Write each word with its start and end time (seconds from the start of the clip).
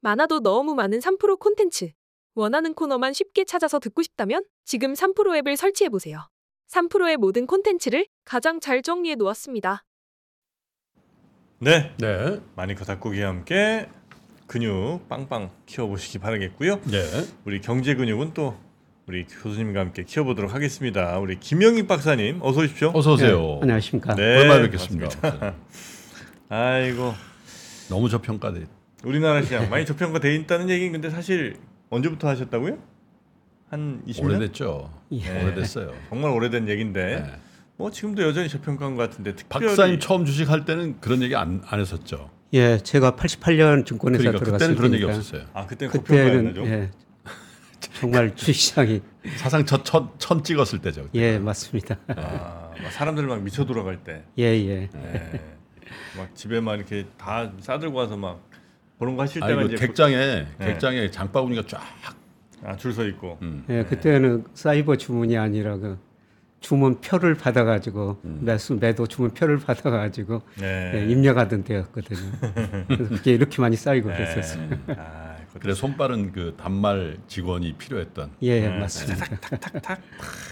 많아도 0.00 0.40
너무 0.40 0.74
많은 0.74 1.00
3프로 1.00 1.38
콘텐츠. 1.38 1.90
원하는 2.34 2.72
코너만 2.74 3.12
쉽게 3.12 3.44
찾아서 3.44 3.78
듣고 3.80 4.02
싶다면 4.02 4.44
지금 4.64 4.94
3프로 4.94 5.36
앱을 5.38 5.56
설치해 5.56 5.88
보세요. 5.88 6.28
3프로의 6.70 7.16
모든 7.16 7.46
콘텐츠를 7.46 8.06
가장 8.24 8.60
잘 8.60 8.82
정리해 8.82 9.16
놓았습니다. 9.16 9.84
네, 11.60 11.92
네. 11.98 12.40
마니커 12.54 12.84
닭고기와 12.84 13.28
함께 13.28 13.88
근육 14.46 15.08
빵빵 15.08 15.50
키워보시기 15.66 16.18
바라겠고요. 16.18 16.80
네. 16.84 17.02
우리 17.44 17.60
경제 17.60 17.94
근육은 17.94 18.34
또 18.34 18.56
우리 19.06 19.24
교수님과 19.24 19.80
함께 19.80 20.04
키워보도록 20.04 20.54
하겠습니다. 20.54 21.18
우리 21.18 21.40
김영익 21.40 21.88
박사님 21.88 22.40
어서 22.42 22.60
오십시오. 22.60 22.92
어서 22.94 23.14
오세요. 23.14 23.38
네, 23.40 23.58
안녕하십니까. 23.62 24.14
네, 24.14 24.38
얼마나 24.42 24.62
뵙겠습니다. 24.62 25.54
아이고 26.50 27.14
너무 27.88 28.08
저평가돼. 28.08 28.77
우리나라 29.04 29.42
시장 29.42 29.68
많이 29.70 29.86
저평가돼 29.86 30.34
있다는 30.34 30.70
얘기는 30.70 30.92
근데 30.92 31.10
사실 31.10 31.56
언제부터 31.90 32.28
하셨다고요? 32.28 32.78
한 33.70 34.02
20년? 34.06 34.24
오래됐죠. 34.24 34.92
예. 35.12 35.42
오래됐어요. 35.44 35.94
정말 36.08 36.32
오래된 36.32 36.68
얘기인데 36.68 37.20
네. 37.20 37.32
뭐 37.76 37.90
지금도 37.90 38.22
여전히 38.22 38.48
저평가인 38.48 38.96
것 38.96 39.08
같은데 39.08 39.34
특별히 39.36 39.66
박사님 39.66 40.00
처음 40.00 40.24
주식 40.24 40.50
할 40.50 40.64
때는 40.64 41.00
그런 41.00 41.22
얘기 41.22 41.36
안, 41.36 41.62
안 41.66 41.78
했었죠. 41.80 42.30
예, 42.54 42.78
제가 42.78 43.12
88년 43.12 43.84
증권회사 43.86 44.22
그러니까 44.22 44.38
들어갔을 44.44 44.68
그때는 44.68 44.76
그런 44.76 44.94
얘기 44.94 45.04
없었어요. 45.04 45.42
아 45.52 45.66
그때는 45.66 45.92
고평가였나 45.92 46.32
그때는 46.32 46.54
좀? 46.54 46.66
예, 46.66 46.90
정말 48.00 48.34
주식시장이 48.36 49.02
사상 49.36 49.64
첫천 49.64 50.10
천 50.18 50.42
찍었을 50.42 50.80
때죠. 50.80 51.02
그때. 51.02 51.18
예 51.20 51.38
맞습니다. 51.38 51.98
아, 52.08 52.72
막 52.82 52.90
사람들 52.90 53.26
막 53.26 53.42
미쳐 53.42 53.64
돌아갈 53.64 54.02
때. 54.02 54.24
예 54.38 54.44
예. 54.44 54.88
네. 54.92 55.58
막 56.16 56.34
집에 56.34 56.60
막 56.60 56.74
이렇게 56.74 57.06
다 57.18 57.52
싸들고 57.60 57.96
와서 57.96 58.16
막 58.16 58.47
그런 58.98 59.16
거 59.16 59.22
하실 59.22 59.40
때가 59.40 59.62
그 59.62 59.66
이제 59.68 59.76
객장에 59.76 60.16
네. 60.58 60.66
객장에 60.66 61.10
장바구니가 61.10 61.62
쫙. 61.66 61.80
아, 62.64 62.76
줄서 62.76 63.06
있고. 63.06 63.38
음. 63.42 63.64
예, 63.68 63.84
그때는 63.84 64.44
사이버 64.54 64.96
주문이 64.96 65.38
아니라 65.38 65.76
그 65.76 65.98
주문 66.60 67.00
표를 67.00 67.36
받아가지고 67.36 68.20
음. 68.24 68.40
매수 68.42 68.74
매도 68.74 69.06
주문 69.06 69.30
표를 69.30 69.58
받아가지고 69.58 70.42
네. 70.56 70.92
예, 70.94 71.06
입력하던 71.12 71.62
때였거든요. 71.62 72.32
그래서 72.88 73.08
그게 73.08 73.32
이렇게 73.32 73.62
많이 73.62 73.76
쌓이고 73.76 74.08
그랬었어요. 74.08 74.68
네. 74.68 74.78
아, 74.98 75.36
그것도 75.46 75.60
그래 75.60 75.74
손빠른 75.74 76.32
그 76.32 76.56
단말 76.58 77.18
직원이 77.28 77.74
필요했던. 77.74 78.32
예 78.42 78.60
네. 78.60 78.78
맞습니다. 78.80 79.24
탁탁탁. 79.36 80.00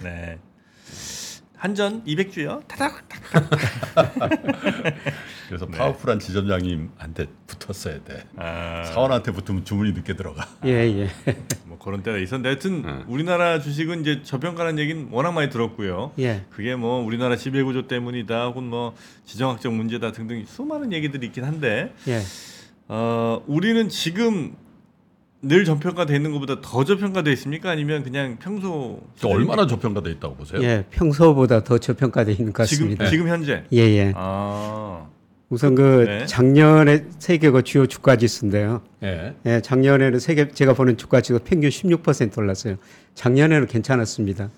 네. 0.05 0.39
한전 1.57 2.05
200주요. 2.05 2.67
타닥. 2.69 3.09
그래서 5.49 5.67
네. 5.67 5.79
파워풀한 5.79 6.19
지점장님한테 6.19 7.27
붙었어야 7.47 8.05
돼. 8.05 8.25
아, 8.37 8.85
사원한테 8.85 9.33
붙으면 9.33 9.65
주문이 9.65 9.93
늦게 9.93 10.17
들어가. 10.17 10.47
예 10.65 10.71
예. 10.71 11.09
뭐 11.65 11.79
그런 11.79 12.03
때가 12.03 12.19
있었는데 12.19 12.49
하여튼 12.49 12.83
네. 12.83 13.05
우리나라 13.09 13.61
주식은 13.61 14.03
이제 14.03 14.23
저평가라는 14.23 14.79
얘기는 14.79 15.09
워낙 15.11 15.33
많이 15.33 15.49
들었고요. 15.49 16.13
예. 16.19 16.45
그게 16.51 16.77
뭐 16.77 17.03
우리나라 17.03 17.37
지배 17.37 17.63
구조 17.63 17.87
때문이다 17.87 18.47
혹은 18.47 18.65
뭐 18.65 18.95
지정학적 19.25 19.73
문제다 19.73 20.13
등등 20.13 20.45
수많은 20.47 20.93
얘기들이 20.93 21.27
있긴 21.29 21.45
한데 21.45 21.95
예. 22.09 22.21
어, 22.89 23.43
우리는 23.47 23.89
지금 23.89 24.57
늘 25.43 25.65
저평가돼 25.65 26.17
있는 26.17 26.33
것보다 26.33 26.61
더 26.61 26.85
저평가돼 26.85 27.33
있습니까? 27.33 27.71
아니면 27.71 28.03
그냥 28.03 28.37
평소 28.41 29.01
저 29.17 29.29
얼마나 29.29 29.67
저평가돼 29.67 30.11
있다고 30.13 30.35
보세요? 30.37 30.63
예, 30.63 30.85
평소보다 30.91 31.63
더 31.63 31.79
저평가되어 31.79 32.35
있는 32.35 32.53
것 32.53 32.65
지금 32.67 32.87
같습니다. 32.87 33.07
지금 33.07 33.29
현재 33.29 33.65
예, 33.73 33.79
예. 33.79 34.13
아 34.17 35.07
우선 35.49 35.75
그 35.75 36.05
네. 36.07 36.27
작년에 36.27 37.05
세계 37.19 37.51
그 37.51 37.63
주요 37.63 37.87
주가 37.87 38.17
지수인데요. 38.17 38.83
예. 39.03 39.35
예, 39.45 39.61
작년에는 39.61 40.19
세계 40.19 40.49
제가 40.49 40.73
보는 40.73 40.97
주가 40.97 41.21
지수 41.21 41.39
평균 41.39 41.71
16% 41.71 42.37
올랐어요. 42.39 42.77
작년에는 43.15 43.67
괜찮았습니다. 43.67 44.51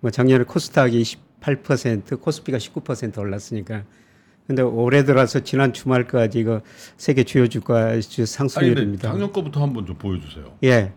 뭐 0.00 0.10
작년에 0.10 0.44
코스닥이 0.44 1.02
28%, 1.40 2.20
코스피가 2.20 2.58
19% 2.58 3.18
올랐으니까. 3.18 3.84
근데 4.46 4.62
올해 4.62 5.04
들어서 5.04 5.40
지난 5.40 5.72
주말까지 5.72 6.38
이거 6.38 6.60
세계 6.96 7.24
주요 7.24 7.48
주가 7.48 7.98
상승률입니다. 8.00 9.08
작년 9.10 9.32
거부터 9.32 9.62
한번 9.62 9.86
좀 9.86 9.96
보여주세요. 9.96 10.56
예. 10.64 10.92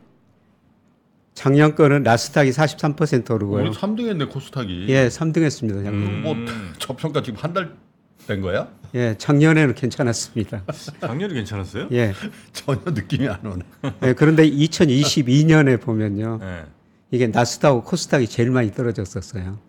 작년 1.33 1.75
거는 1.75 2.03
나스닥이 2.03 2.49
43% 2.49 3.29
오르고요. 3.31 3.63
우리 3.63 3.71
3등 3.71 4.07
했네 4.09 4.25
코스닥이. 4.25 4.87
예, 4.89 5.07
3등 5.07 5.43
했습니다. 5.43 5.81
작년. 5.83 5.93
음. 6.03 6.21
뭐 6.23 6.35
저평가 6.79 7.21
지금 7.23 7.39
한 7.39 7.53
달 7.53 7.75
된 8.27 8.41
거야? 8.41 8.67
예, 8.93 9.15
작년에는 9.17 9.73
괜찮았습니다. 9.73 10.63
작년이 10.99 11.33
괜찮았어요? 11.33 11.87
예. 11.93 12.13
전혀 12.51 12.81
느낌이 12.87 13.25
안 13.29 13.45
오네. 13.45 13.63
예, 14.03 14.13
그런데 14.13 14.49
2022년에 14.49 15.79
보면요. 15.79 16.39
네. 16.41 16.63
이게 17.11 17.27
나스닥하고 17.27 17.83
코스닥이 17.83 18.27
제일 18.27 18.51
많이 18.51 18.73
떨어졌었어요. 18.73 19.59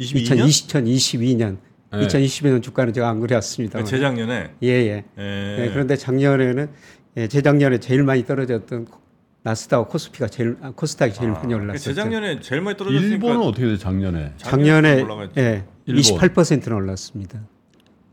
22년? 0.00 0.48
2022년. 0.48 1.58
네. 1.92 2.06
2022년 2.06 2.62
주가는 2.62 2.92
제가 2.92 3.08
안 3.08 3.20
그렸습니다. 3.20 3.82
재작년에 3.82 4.50
예, 4.62 4.68
예. 4.68 5.04
예. 5.18 5.56
예, 5.64 5.70
그런데 5.72 5.96
작년에는 5.96 6.68
예, 7.16 7.28
재작년에 7.28 7.78
제일 7.80 8.02
많이 8.02 8.24
떨어졌던 8.24 8.84
코- 8.84 9.00
나스닥하고 9.42 9.88
코스피가 9.88 10.26
제일 10.28 10.56
아, 10.60 10.70
코스닥이 10.74 11.14
제일 11.14 11.30
많이 11.30 11.48
그 11.48 11.54
올랐었죠. 11.54 11.82
재작년에 11.90 12.40
제일 12.40 12.60
많이 12.60 12.76
떨어졌으니까 12.76 13.14
일본은 13.14 13.40
어떻게 13.40 13.66
돼 13.66 13.78
작년에? 13.78 14.32
작년에 14.36 15.02
올라갔죠. 15.02 15.40
예, 15.40 15.64
일본. 15.86 16.02
28%는 16.02 16.76
올랐습니다. 16.76 17.40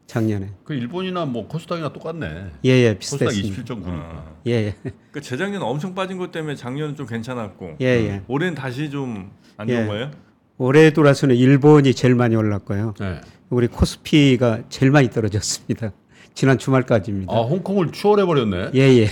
작년에. 0.07 0.51
그 0.63 0.73
일본이나 0.73 1.25
뭐 1.25 1.47
코스닥이나 1.47 1.91
똑같네. 1.91 2.45
예, 2.63 2.69
예, 2.69 2.93
코스닥 2.95 3.29
비슷했습니다. 3.29 3.73
27.9니까. 3.75 3.87
아. 3.87 4.23
예, 4.47 4.51
예. 4.51 4.75
그 5.11 5.19
재작년 5.19 5.61
엄청 5.63 5.93
빠진 5.93 6.17
것 6.17 6.31
때문에 6.31 6.55
작년은 6.55 6.95
좀 6.95 7.05
괜찮았고 7.07 7.77
예, 7.81 7.85
예. 7.85 8.21
올해는 8.27 8.55
다시 8.55 8.89
좀안 8.89 9.27
좋은 9.67 9.69
예. 9.69 9.85
거예요? 9.85 10.11
올해 10.57 10.93
들어서는 10.93 11.35
일본이 11.35 11.93
제일 11.93 12.15
많이 12.15 12.35
올랐고요. 12.35 12.93
네. 12.99 13.19
우리 13.49 13.67
코스피가 13.67 14.63
제일 14.69 14.91
많이 14.91 15.09
떨어졌습니다. 15.09 15.91
지난 16.33 16.57
주말까지입니다. 16.57 17.31
아 17.33 17.41
홍콩을 17.41 17.91
추월해 17.91 18.25
버렸네. 18.25 18.71
예, 18.75 18.79
예. 18.79 19.07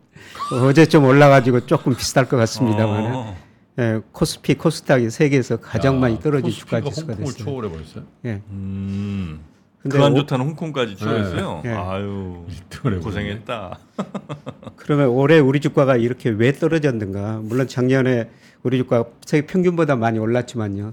어제 0.62 0.86
좀 0.86 1.04
올라가지고 1.04 1.66
조금 1.66 1.94
비슷할 1.94 2.28
것 2.28 2.36
같습니다만, 2.36 3.14
어. 3.14 3.36
예, 3.78 4.00
코스피, 4.12 4.54
코스닥이 4.54 5.10
세계에서 5.10 5.56
가장 5.58 5.96
야, 5.96 5.98
많이 6.00 6.20
떨어진 6.20 6.50
주가 6.50 6.80
지수가 6.80 7.14
홍콩을 7.14 7.32
됐어요. 7.32 7.44
추월해 7.44 7.70
버렸어요. 7.70 8.04
예. 8.26 8.42
음. 8.50 9.40
근데 9.82 9.96
그안 9.96 10.12
오- 10.12 10.16
좋다는 10.16 10.44
홍콩까지 10.46 10.96
추월했어요. 10.96 11.62
네. 11.64 11.70
아유 11.72 12.44
추월해 12.68 13.00
버렸네. 13.00 13.00
고생했다. 13.00 13.78
그러면 14.76 15.08
올해 15.08 15.38
우리 15.38 15.58
주가가 15.60 15.96
이렇게 15.96 16.28
왜 16.28 16.52
떨어졌는가? 16.52 17.40
물론 17.42 17.66
작년에 17.66 18.28
우리 18.62 18.76
주가 18.76 19.06
세계 19.24 19.46
평균보다 19.46 19.96
많이 19.96 20.18
올랐지만요. 20.18 20.92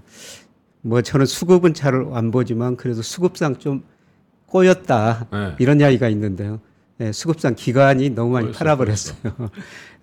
뭐 0.81 1.01
저는 1.01 1.25
수급은 1.25 1.73
잘 1.73 1.93
안 2.13 2.31
보지만 2.31 2.75
그래도 2.77 3.01
수급상 3.01 3.57
좀 3.57 3.83
꼬였다 4.45 5.27
네. 5.31 5.55
이런 5.59 5.79
이야기가 5.79 6.07
있는데요. 6.09 6.59
예, 6.99 7.11
수급상 7.11 7.53
기관이 7.55 8.09
너무 8.11 8.31
많이 8.31 8.51
팔아버렸어요. 8.51 9.17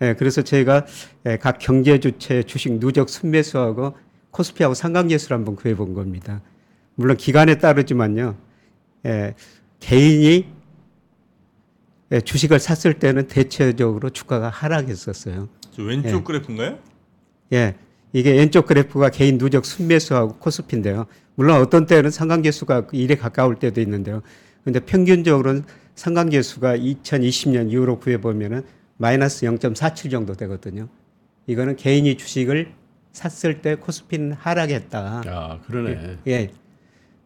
예, 0.03 0.15
그래서 0.15 0.43
저희가 0.43 0.87
예, 1.27 1.37
각 1.39 1.59
경제 1.59 1.99
주체 1.99 2.43
주식 2.43 2.73
누적 2.79 3.09
순매수하고 3.09 3.97
코스피하고 4.31 4.75
상관계수를 4.75 5.37
한번 5.37 5.57
구해본 5.57 5.95
겁니다. 5.95 6.41
물론 6.95 7.17
기간에 7.17 7.59
따르지만요. 7.59 8.37
예, 9.07 9.35
개인이 9.81 10.47
예, 12.13 12.21
주식을 12.21 12.61
샀을 12.61 12.95
때는 12.99 13.27
대체적으로 13.27 14.11
주가가 14.11 14.49
하락했었어요. 14.51 15.49
저 15.73 15.83
왼쪽 15.83 16.19
예. 16.19 16.23
그래프인가요? 16.23 16.79
예, 17.55 17.75
이게 18.15 18.31
왼쪽 18.31 18.67
그래프가 18.67 19.11
개인 19.11 19.39
누적 19.39 19.67
순매수하고 19.67 20.37
코스피인데요. 20.37 21.07
물론 21.35 21.61
어떤 21.61 21.85
때는 21.85 22.11
상관계수가 22.11 22.87
1에 22.87 23.19
가까울 23.19 23.57
때도 23.57 23.81
있는데요. 23.81 24.23
근데 24.63 24.79
평균적으로는 24.79 25.65
상관계수가 25.97 26.77
2020년 26.77 27.73
이후로 27.73 27.99
구해보면은 27.99 28.63
마이너스 28.99 29.47
0.47 29.47 30.13
정도 30.13 30.35
되거든요. 30.35 30.89
이거는 31.49 31.75
개인이 31.75 32.17
주식을 32.17 32.69
샀을 33.11 33.61
때 33.63 33.75
코스피는 33.75 34.35
하락했다. 34.35 35.23
야 35.27 35.61
그러네. 35.67 36.19
예. 36.29 36.51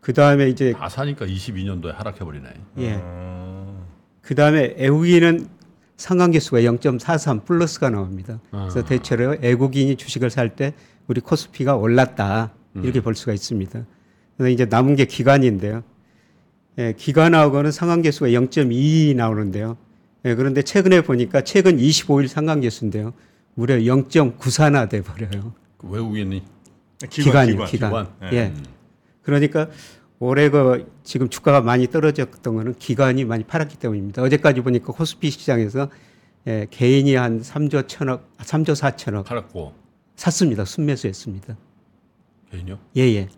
그 0.00 0.14
다음에 0.14 0.48
이제, 0.48 0.72
다 0.72 0.88
사니까 0.88 1.26
22년도에 1.26 1.92
하락해 1.94 2.20
버리네. 2.20 2.48
예. 2.78 2.98
어. 3.02 3.86
그 4.22 4.34
다음에 4.34 4.74
애국인은 4.78 5.48
상관계수가 5.98 6.60
0.43 6.60 7.44
플러스가 7.44 7.90
나옵니다. 7.90 8.40
그래서 8.50 8.80
아. 8.80 8.84
대체로 8.84 9.36
애국인이 9.42 9.96
주식을 9.96 10.30
살 10.30 10.48
때 10.56 10.72
우리 11.08 11.20
코스피가 11.20 11.76
올랐다 11.76 12.52
음. 12.76 12.84
이렇게 12.84 13.00
볼 13.00 13.14
수가 13.14 13.32
있습니다. 13.32 13.84
그래서 14.36 14.48
이제 14.50 14.64
남은 14.64 14.94
게 14.94 15.04
기간인데요. 15.04 15.82
예, 16.78 16.94
기간하고는 16.96 17.72
상관계수가 17.72 18.28
0.2 18.28 19.14
나오는데요. 19.16 19.76
예, 20.24 20.34
그런데 20.34 20.62
최근에 20.62 21.00
보니까 21.02 21.42
최근 21.42 21.76
25일 21.78 22.28
상관계수인데요. 22.28 23.12
무려 23.54 23.74
0.94나 23.76 24.88
돼 24.88 25.02
버려요. 25.02 25.52
그 25.78 25.88
외국인이 25.88 26.42
기간이요, 27.10 27.64
기간. 27.64 27.90
기관. 27.90 28.08
예. 28.32 28.52
그러니까 29.22 29.68
올해 30.20 30.50
그 30.50 30.90
지금 31.04 31.28
주가가 31.28 31.60
많이 31.60 31.86
떨어졌던 31.86 32.54
거는 32.54 32.74
기관이 32.74 33.24
많이 33.24 33.44
팔았기 33.44 33.76
때문입니다. 33.78 34.22
어제까지 34.22 34.62
보니까 34.62 34.92
코스피 34.92 35.30
시장에서 35.30 35.88
예, 36.46 36.66
개인이 36.70 37.14
한 37.14 37.40
3조 37.40 37.86
천억, 37.88 38.36
3조 38.38 38.74
4천억 38.74 39.24
팔았고 39.24 39.74
샀습니다. 40.16 40.64
순매수했습니다. 40.64 41.56
개인요? 42.50 42.78
예, 42.96 43.02
예. 43.02 43.28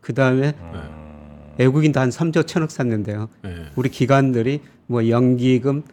그 0.00 0.12
다음에 0.12 0.54
어, 0.58 1.54
외국인도 1.58 2.00
한 2.00 2.10
3조 2.10 2.46
천억 2.46 2.70
샀는데요. 2.70 3.28
예. 3.44 3.66
우리 3.76 3.88
기관들이 3.88 4.60
뭐 4.86 5.08
연기금, 5.08 5.84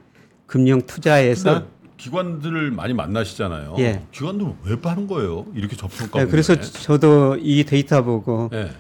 금융 0.45 0.81
투자에서 0.81 1.67
기관들을 1.97 2.71
많이 2.71 2.93
만나시잖아요. 2.93 3.75
예. 3.79 4.03
기관들은 4.11 4.55
왜 4.65 4.81
파는 4.81 5.07
거예요? 5.07 5.45
이렇게 5.55 5.77
접근가. 5.77 6.21
예, 6.21 6.25
그래서 6.25 6.59
저도 6.59 7.37
이 7.39 7.63
데이터 7.63 8.03
보고 8.03 8.49
예. 8.51 8.71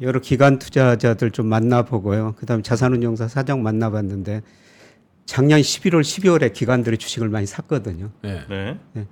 여러 0.00 0.20
기관 0.20 0.58
투자자들 0.58 1.30
좀 1.30 1.46
만나보고요. 1.46 2.34
그다음에 2.36 2.62
자산운용사 2.62 3.28
사장 3.28 3.62
만나봤는데 3.62 4.42
작년 5.26 5.60
11월, 5.60 6.00
12월에 6.00 6.52
기관들이 6.52 6.98
주식을 6.98 7.28
많이 7.28 7.46
샀거든요. 7.46 8.10
예. 8.24 8.44
네. 8.48 9.06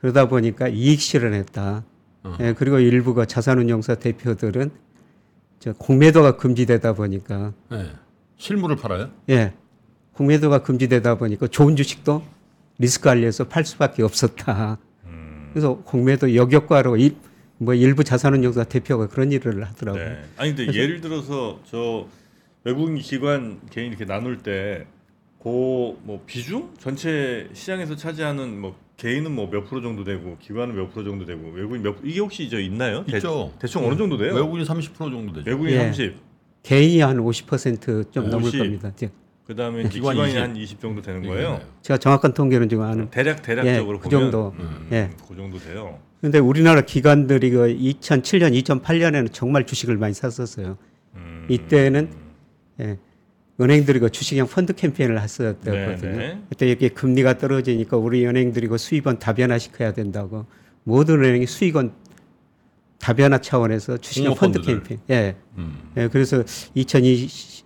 그러다 0.00 0.28
보니까 0.28 0.68
이익 0.68 1.00
실현했다. 1.00 1.84
어. 2.24 2.36
예, 2.40 2.52
그리고 2.52 2.78
일부가 2.78 3.24
자산운용사 3.24 3.96
대표들은 3.96 4.70
저 5.58 5.72
공매도가 5.72 6.36
금지되다 6.36 6.92
보니까 6.92 7.52
예. 7.72 7.90
실물을 8.36 8.76
팔아요? 8.76 9.10
예, 9.30 9.54
공매도가 10.12 10.62
금지되다 10.62 11.16
보니까 11.16 11.48
좋은 11.48 11.74
주식도 11.74 12.22
리스크 12.78 13.04
관리해서 13.04 13.44
팔 13.44 13.64
수밖에 13.64 14.04
없었다. 14.04 14.78
음, 15.06 15.50
그래서 15.52 15.78
공매도 15.78 16.36
역효과로 16.36 16.96
일, 16.96 17.16
뭐 17.58 17.74
일부 17.74 18.04
자산운용사 18.04 18.64
대표가 18.64 19.08
그런 19.08 19.32
일을 19.32 19.64
하더라고요. 19.64 20.04
네. 20.04 20.18
아니 20.36 20.54
근데 20.54 20.72
예를 20.72 21.00
들어서 21.00 21.60
저 21.70 22.06
외국인 22.64 22.96
기관 22.98 23.60
개인 23.70 23.88
이렇게 23.88 24.04
나눌 24.04 24.38
때 24.38 24.86
고 25.38 25.96
뭐 26.02 26.22
비중 26.26 26.70
전체 26.78 27.48
시장에서 27.52 27.94
차지하는 27.96 28.60
뭐 28.60 28.76
개인은 28.96 29.30
뭐 29.32 29.48
몇 29.48 29.64
프로 29.68 29.80
정도 29.80 30.02
되고 30.04 30.36
기관은 30.40 30.74
몇 30.74 30.92
프로 30.92 31.04
정도 31.04 31.24
되고 31.24 31.48
외국인 31.50 31.82
몇 31.82 31.96
이게 32.02 32.18
혹시 32.20 32.50
저 32.50 32.58
있나요? 32.58 33.04
있죠. 33.08 33.52
대, 33.60 33.66
충 33.68 33.84
어느 33.84 33.96
정도 33.96 34.16
돼요? 34.18 34.34
외국인 34.34 34.64
30% 34.64 34.96
정도 34.96 35.32
되죠. 35.34 35.48
외국인 35.50 35.74
예. 35.74 35.78
30. 35.78 36.16
개인이 36.64 37.00
한 37.00 37.18
50%좀 37.18 38.24
네, 38.24 38.30
넘을 38.30 38.46
50. 38.48 38.58
겁니다. 38.58 38.90
그다음에 39.46 39.84
네, 39.84 39.88
기관이, 39.88 40.18
기관이 40.18 40.36
한 40.36 40.56
20 40.56 40.80
정도 40.80 41.00
되는 41.00 41.22
거예요. 41.22 41.60
제가 41.82 41.98
정확한 41.98 42.34
통계는 42.34 42.68
지금 42.68 42.82
아는. 42.82 43.08
대략 43.10 43.40
대략적으로 43.42 43.98
예, 43.98 44.00
그 44.02 44.08
보면 44.08 44.30
정도. 44.30 44.54
음, 44.58 44.88
예. 44.92 45.10
그 45.26 45.36
정도 45.36 45.56
돼요. 45.58 45.98
근데 46.20 46.38
우리나라 46.38 46.80
기관들이 46.80 47.50
그 47.50 47.68
2007년, 47.68 48.60
2008년에는 48.62 49.32
정말 49.32 49.66
주식을 49.66 49.96
많이 49.96 50.14
샀었어요. 50.14 50.76
음, 51.14 51.46
이때는 51.48 52.10
예, 52.80 52.98
은행들이 53.60 54.00
그 54.00 54.10
주식형 54.10 54.48
펀드 54.48 54.72
캠페인을 54.74 55.20
했었거든요. 55.20 55.96
네, 55.96 55.96
네. 55.96 56.42
그때 56.48 56.70
이게 56.70 56.88
금리가 56.88 57.38
떨어지니까 57.38 57.96
우리 57.96 58.26
은행들이 58.26 58.66
그 58.66 58.78
수입원 58.78 59.18
다변화 59.18 59.58
시켜야 59.58 59.92
된다고 59.92 60.46
모든 60.84 61.22
은행이 61.22 61.46
수익원 61.46 61.92
다변화 62.98 63.38
차원에서 63.38 63.98
주식형 63.98 64.34
펀드 64.34 64.58
펀드들. 64.58 64.74
캠페인. 64.74 65.00
예. 65.10 65.36
음. 65.56 65.78
예, 65.96 66.08
그래서 66.08 66.42
2020, 66.74 67.64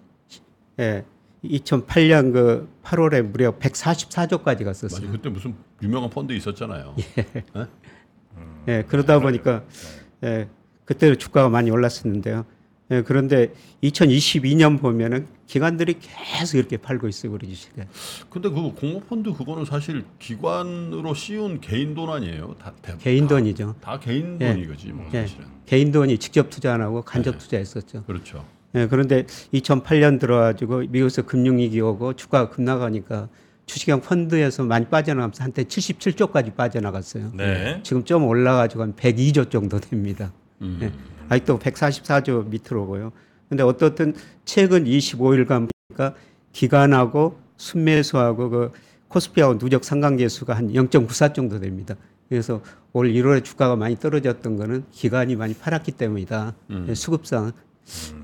예, 0.79 1.05
2008년 1.45 2.33
그 2.33 2.69
8월에 2.83 3.23
무려 3.23 3.59
144조까지 3.59 4.45
맞아. 4.45 4.65
갔었어요. 4.65 5.11
그때 5.11 5.29
무슨 5.29 5.55
유명한 5.83 6.11
펀드 6.11 6.33
있었잖아요. 6.33 6.95
예, 7.19 7.45
그러다 8.89 9.19
보니까 9.21 9.63
예, 10.25 10.49
그때 10.85 11.15
주가가 11.17 11.49
많이 11.49 11.71
올랐었는데요. 11.71 12.45
예, 12.91 13.03
그런데 13.03 13.53
2022년 13.83 14.81
보면은 14.81 15.27
기관들이 15.47 15.97
계속 16.01 16.59
이렇게 16.59 16.77
팔고 16.77 17.09
있어요, 17.09 17.33
우리 17.33 17.49
주식을. 17.49 17.87
근데 18.29 18.49
그 18.51 18.73
공모 18.75 19.01
펀드 19.01 19.33
그거는 19.33 19.65
사실 19.65 20.05
기관으로 20.19 21.15
씌운 21.15 21.61
개인 21.61 21.95
돈 21.95 22.11
아니에요? 22.11 22.55
다 22.59 22.73
대- 22.83 22.97
개인 22.99 23.27
다- 23.27 23.35
돈이죠. 23.37 23.75
다 23.81 23.99
개인 23.99 24.39
예. 24.41 24.53
돈이 24.53 24.67
거지 24.67 24.89
뭐 24.93 25.07
예, 25.15 25.23
사실은. 25.23 25.47
개인 25.67 25.91
돈이 25.93 26.19
직접 26.19 26.51
투자 26.51 26.75
안 26.75 26.83
하고 26.83 27.03
간접 27.03 27.33
네. 27.35 27.39
투자했었죠. 27.39 28.05
그렇죠. 28.05 28.45
예, 28.75 28.87
그런데 28.87 29.25
2008년 29.55 30.19
들어가지고 30.21 30.79
미국에서 30.89 31.23
금융위기 31.23 31.81
오고 31.81 32.15
주가가 32.15 32.51
급나가니까 32.51 33.29
주식형 33.73 34.03
펀드에서 34.03 34.65
많이 34.65 34.85
빠져나가면서 34.87 35.43
한때 35.45 35.65
77조까지 35.65 36.55
빠져나갔어요. 36.55 37.31
네. 37.35 37.81
지금 37.83 38.05
좀 38.05 38.27
올라가지고 38.27 38.83
한 38.83 38.95
102조 38.95 39.51
정도 39.51 39.81
됩니다. 39.81 40.31
음. 40.61 40.79
예. 40.83 40.93
아직도 41.31 41.59
144조 41.59 42.49
밑으로 42.49 42.83
오고요. 42.83 43.13
근데 43.49 43.63
어떻든 43.63 44.15
최근 44.45 44.85
25일간 44.85 45.71
보니까 45.89 46.15
기간하고 46.53 47.39
순매수하고 47.57 48.51
그 48.51 48.73
코스피하고 49.09 49.57
누적 49.57 49.85
상관계수가 49.85 50.55
한 50.55 50.71
0.94 50.73 51.33
정도 51.35 51.59
됩니다. 51.59 51.95
그래서 52.29 52.61
올 52.93 53.11
1월에 53.11 53.43
주가가 53.43 53.77
많이 53.77 53.97
떨어졌던 53.97 54.57
거는 54.57 54.85
기간이 54.91 55.37
많이 55.37 55.55
팔았기 55.55 55.93
때문이다. 55.93 56.55
음. 56.71 56.87
예, 56.91 56.95
수급상 56.95 57.53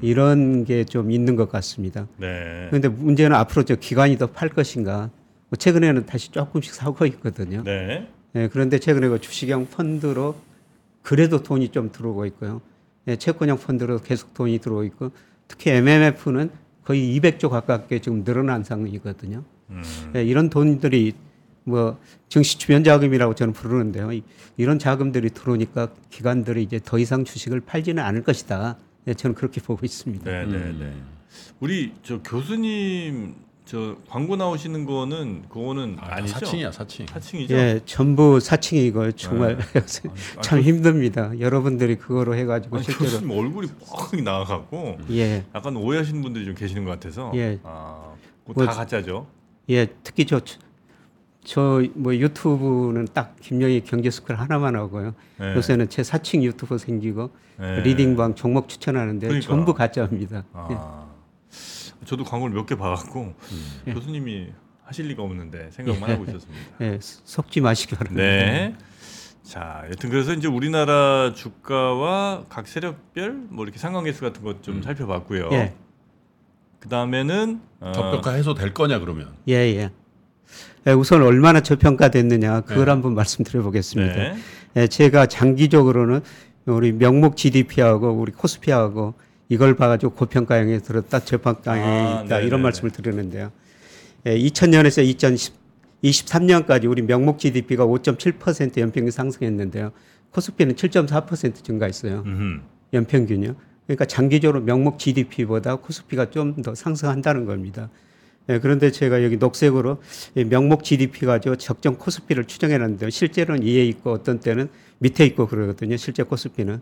이런 0.03 0.65
게 0.67 0.85
좀 0.85 1.11
있는 1.11 1.37
것 1.37 1.51
같습니다. 1.51 2.07
네. 2.19 2.67
그런데 2.69 2.89
문제는 2.89 3.35
앞으로 3.35 3.65
저 3.65 3.77
기간이 3.77 4.19
더 4.19 4.27
팔 4.27 4.51
것인가. 4.51 5.11
뭐 5.51 5.57
최근에는 5.57 6.07
다시 6.07 6.31
조금씩 6.31 6.75
사고 6.75 7.07
있거든요. 7.07 7.63
네. 7.65 8.09
예, 8.35 8.49
그런데 8.53 8.79
최근에 8.79 9.09
그 9.09 9.21
주식형 9.21 9.69
펀드로 9.69 10.37
그래도 11.03 11.43
돈이 11.43 11.71
좀 11.71 11.91
들어오고 11.91 12.27
있고요. 12.27 12.61
예, 13.07 13.17
채권형 13.17 13.59
펀드로 13.59 14.01
계속 14.01 14.35
돈이 14.35 14.59
들어오고 14.59 14.85
있고 14.85 15.11
특히 15.47 15.71
MMF는 15.71 16.51
거의 16.85 17.19
200조 17.19 17.49
가깝게 17.49 18.01
지금 18.01 18.25
늘어난 18.25 18.63
상황이거든요. 18.65 19.43
음, 19.71 19.83
예, 20.15 20.23
이런 20.25 20.51
돈들이 20.51 21.15
뭐 21.65 21.99
증시 22.29 22.59
주변 22.59 22.85
자금이라고 22.85 23.35
저는 23.35 23.53
부르는데요. 23.55 24.13
이- 24.13 24.23
이런 24.57 24.79
자금들이 24.79 25.31
들어오니까 25.31 25.89
기관들이 26.11 26.63
이제 26.63 26.81
더 26.83 26.99
이상 26.99 27.25
주식을 27.25 27.61
팔지는 27.61 28.03
않을 28.03 28.23
것이다. 28.23 28.77
예, 29.07 29.15
저는 29.15 29.35
그렇게 29.35 29.61
보고 29.63 29.85
있습니다. 29.85 30.25
네, 30.31 30.45
네, 30.47 30.57
음. 30.57 30.77
네. 30.81 30.93
우리 31.61 31.93
저 32.03 32.21
교수님 32.23 33.35
저 33.69 33.97
광고 34.09 34.35
나오시는 34.35 34.87
거는 34.87 35.43
그거는 35.51 35.99
아, 36.01 36.15
아니죠? 36.17 36.39
사칭이야 36.39 36.73
사칭. 36.73 37.07
사칭이죠. 37.07 37.55
예, 37.55 37.81
전부 37.85 38.41
사칭이고 38.41 39.13
정말 39.13 39.59
참 40.41 40.57
아니, 40.59 40.63
힘듭니다. 40.67 41.39
여러분들이 41.39 41.97
그거로 41.97 42.35
해가지고 42.35 42.77
아니, 42.77 42.85
실제로 42.87 43.05
교수님 43.11 43.31
얼굴이 43.39 43.69
뻥 44.13 44.25
나와갖고 44.25 44.97
예, 45.11 45.45
약간 45.55 45.77
오해하시는 45.77 46.23
분들이 46.23 46.47
좀 46.47 46.55
계시는 46.55 46.87
것 46.87 46.93
같아서. 46.93 47.31
예. 47.35 47.59
아, 47.63 48.15
뭐- 48.47 48.65
다 48.65 48.73
가짜죠. 48.73 49.27
예, 49.69 49.87
특히 50.03 50.25
저 50.25 50.41
저 51.45 51.83
뭐 51.95 52.15
유튜브는 52.15 53.09
딱 53.15 53.37
김영익 53.41 53.83
경제 53.85 54.11
스쿨 54.11 54.37
하나만 54.37 54.77
하고요. 54.77 55.15
네. 55.39 55.55
요새는 55.57 55.89
제 55.91 56.03
사칭 56.03 56.43
유튜브 56.43 56.77
생기고 56.79 57.31
네. 57.59 57.81
리딩방 57.83 58.35
종목 58.35 58.69
추천하는데 58.69 59.27
그러니까. 59.27 59.47
전부 59.47 59.73
가짜입니다. 59.75 60.45
예. 60.71 60.77
아, 62.01 62.05
저도 62.05 62.25
광고를 62.25 62.55
몇 62.55 62.67
개 62.67 62.75
봐갖고 62.77 63.35
예. 63.87 63.93
교수님이 63.93 64.49
하실 64.85 65.07
리가 65.09 65.23
없는데 65.23 65.71
생각만 65.73 66.11
하고 66.11 66.25
있었습니다. 66.25 66.61
예, 66.81 66.99
속지 67.01 67.61
마시기 67.61 67.95
바랍니다. 67.97 68.23
네. 68.23 68.75
자, 69.43 69.85
여튼 69.91 70.11
그래서 70.11 70.33
이제 70.35 70.47
우리나라 70.49 71.33
주가와 71.35 72.45
각 72.49 72.67
세력별 72.69 73.33
뭐 73.51 73.65
이렇게 73.65 73.79
상관계수 73.79 74.21
같은 74.21 74.43
것 74.43 74.61
좀 74.63 74.83
살펴봤고요. 74.83 75.49
예. 75.53 75.75
그 76.81 76.89
다음에는 76.89 77.61
어, 77.81 77.93
저평가 77.93 78.33
해소 78.33 78.55
될 78.55 78.73
거냐 78.75 78.99
그러면. 79.01 79.35
예, 79.49 79.55
예. 79.55 79.91
예, 80.87 80.93
우선 80.93 81.23
얼마나 81.23 81.61
저평가됐느냐 81.61 82.63
그걸 82.63 82.85
네. 82.87 82.91
한번 82.91 83.15
말씀드려 83.15 83.63
보겠습니다. 83.63 84.15
네. 84.15 84.37
예, 84.77 84.87
제가 84.87 85.27
장기적으로는 85.27 86.21
우리 86.67 86.93
명목 86.93 87.37
GDP하고 87.37 88.13
우리 88.13 88.33
코스피하고 88.33 89.15
이걸 89.49 89.75
봐가지고 89.75 90.13
고평가형에 90.13 90.79
들었다 90.81 91.21
저평가형에 91.21 91.83
아, 91.83 92.11
있다 92.13 92.23
네네네. 92.25 92.47
이런 92.47 92.63
말씀을 92.63 92.91
드리는데요. 92.91 93.51
예, 94.27 94.37
2000년에서 94.39 95.63
2023년까지 96.03 96.89
우리 96.91 97.03
명목 97.03 97.39
GDP가 97.39 97.87
5.7% 97.87 98.79
연평균 98.81 99.11
상승했는데요. 99.11 99.93
코스피는 100.31 100.75
7.4% 100.75 101.65
증가했어요. 101.65 102.23
음흠. 102.27 102.61
연평균이요. 102.93 103.55
그러니까 103.87 104.05
장기적으로 104.05 104.61
명목 104.61 104.99
GDP보다 104.99 105.77
코스피가 105.77 106.31
좀 106.31 106.63
더 106.63 106.75
상승한다는 106.75 107.47
겁니다. 107.47 107.89
예, 108.51 108.59
그런데 108.59 108.91
제가 108.91 109.23
여기 109.25 109.37
녹색으로 109.39 110.03
이 110.35 110.45
명목 110.45 110.85
GDP 110.85 111.25
가지고 111.27 111.57
적정 111.57 111.97
코스피를 111.97 112.45
추정해 112.45 112.77
놨는데요. 112.79 113.11
실제로는 113.11 113.63
위에 113.63 113.85
있고 113.87 114.13
어떤 114.13 114.41
때는 114.41 114.69
밑에 114.99 115.25
있고 115.27 115.47
그러거든요. 115.47 115.97
실제 115.97 116.23
코스피는. 116.23 116.81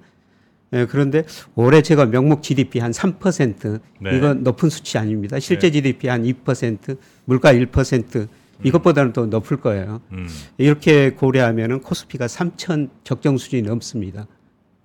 예, 0.73 0.87
그런데 0.87 1.25
올해 1.55 1.81
제가 1.81 2.07
명목 2.07 2.43
GDP 2.43 2.81
한 2.81 2.91
3% 2.91 3.81
네. 4.01 4.17
이건 4.17 4.43
높은 4.43 4.69
수치 4.69 4.99
아닙니다. 4.99 5.39
실제 5.39 5.69
네. 5.69 5.73
GDP 5.73 6.09
한 6.09 6.25
2% 6.25 6.99
물가 7.25 7.53
1% 7.53 8.29
이것보다는 8.65 9.13
더 9.13 9.27
높을 9.27 9.59
거예요. 9.59 10.01
음. 10.13 10.27
이렇게 10.57 11.11
고려하면은 11.11 11.81
코스피가 11.81 12.27
3천 12.27 12.91
적정 13.05 13.37
수준이 13.37 13.63
넘습니다. 13.63 14.27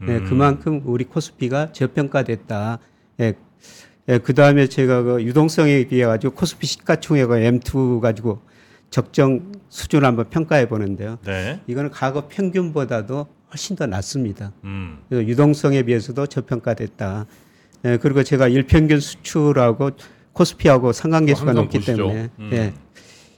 예, 0.07 0.17
음. 0.17 0.25
그만큼 0.25 0.81
우리 0.85 1.05
코스피가 1.05 1.71
저평가됐다. 1.71 2.79
예, 3.21 3.33
예, 4.09 4.17
그 4.17 4.33
다음에 4.33 4.67
제가 4.67 5.03
그 5.03 5.23
유동성에 5.23 5.85
비해 5.85 6.05
가지고 6.05 6.33
코스피 6.33 6.67
시가총액을 6.67 7.59
M2 7.59 8.01
가지고 8.01 8.41
적정 8.89 9.53
수준을 9.69 10.05
한번 10.05 10.29
평가해 10.29 10.67
보는데요. 10.67 11.17
네. 11.23 11.61
이거는 11.67 11.91
과거 11.91 12.27
평균보다도 12.27 13.27
훨씬 13.51 13.75
더 13.75 13.85
낮습니다. 13.85 14.51
음. 14.63 14.99
그래서 15.09 15.27
유동성에 15.27 15.83
비해서도 15.83 16.27
저평가됐다. 16.27 17.25
예, 17.85 17.97
그리고 17.97 18.23
제가 18.23 18.47
일평균 18.47 18.99
수출하고 18.99 19.91
코스피하고 20.33 20.93
상관계수가 20.93 21.49
항상 21.49 21.63
높기 21.63 21.77
보시죠. 21.79 21.97
때문에 21.97 22.29
음. 22.39 22.49
예, 22.53 22.73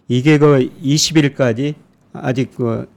이게 0.08 0.38
그 0.38 0.70
20일까지 0.82 1.76
아직 2.14 2.56
그 2.56 2.88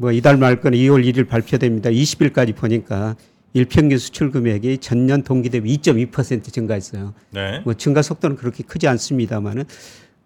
뭐 0.00 0.12
이달 0.12 0.38
말 0.38 0.62
거는 0.62 0.78
2월 0.78 1.04
1일 1.04 1.28
발표됩니다. 1.28 1.90
20일까지 1.90 2.56
보니까 2.56 3.16
일평균 3.52 3.98
수출 3.98 4.30
금액이 4.30 4.78
전년 4.78 5.22
동기 5.22 5.50
대비 5.50 5.76
2.2% 5.76 6.50
증가했어요. 6.50 7.12
네. 7.28 7.60
뭐 7.66 7.74
증가 7.74 8.00
속도는 8.00 8.36
그렇게 8.36 8.62
크지 8.62 8.88
않습니다만은 8.88 9.64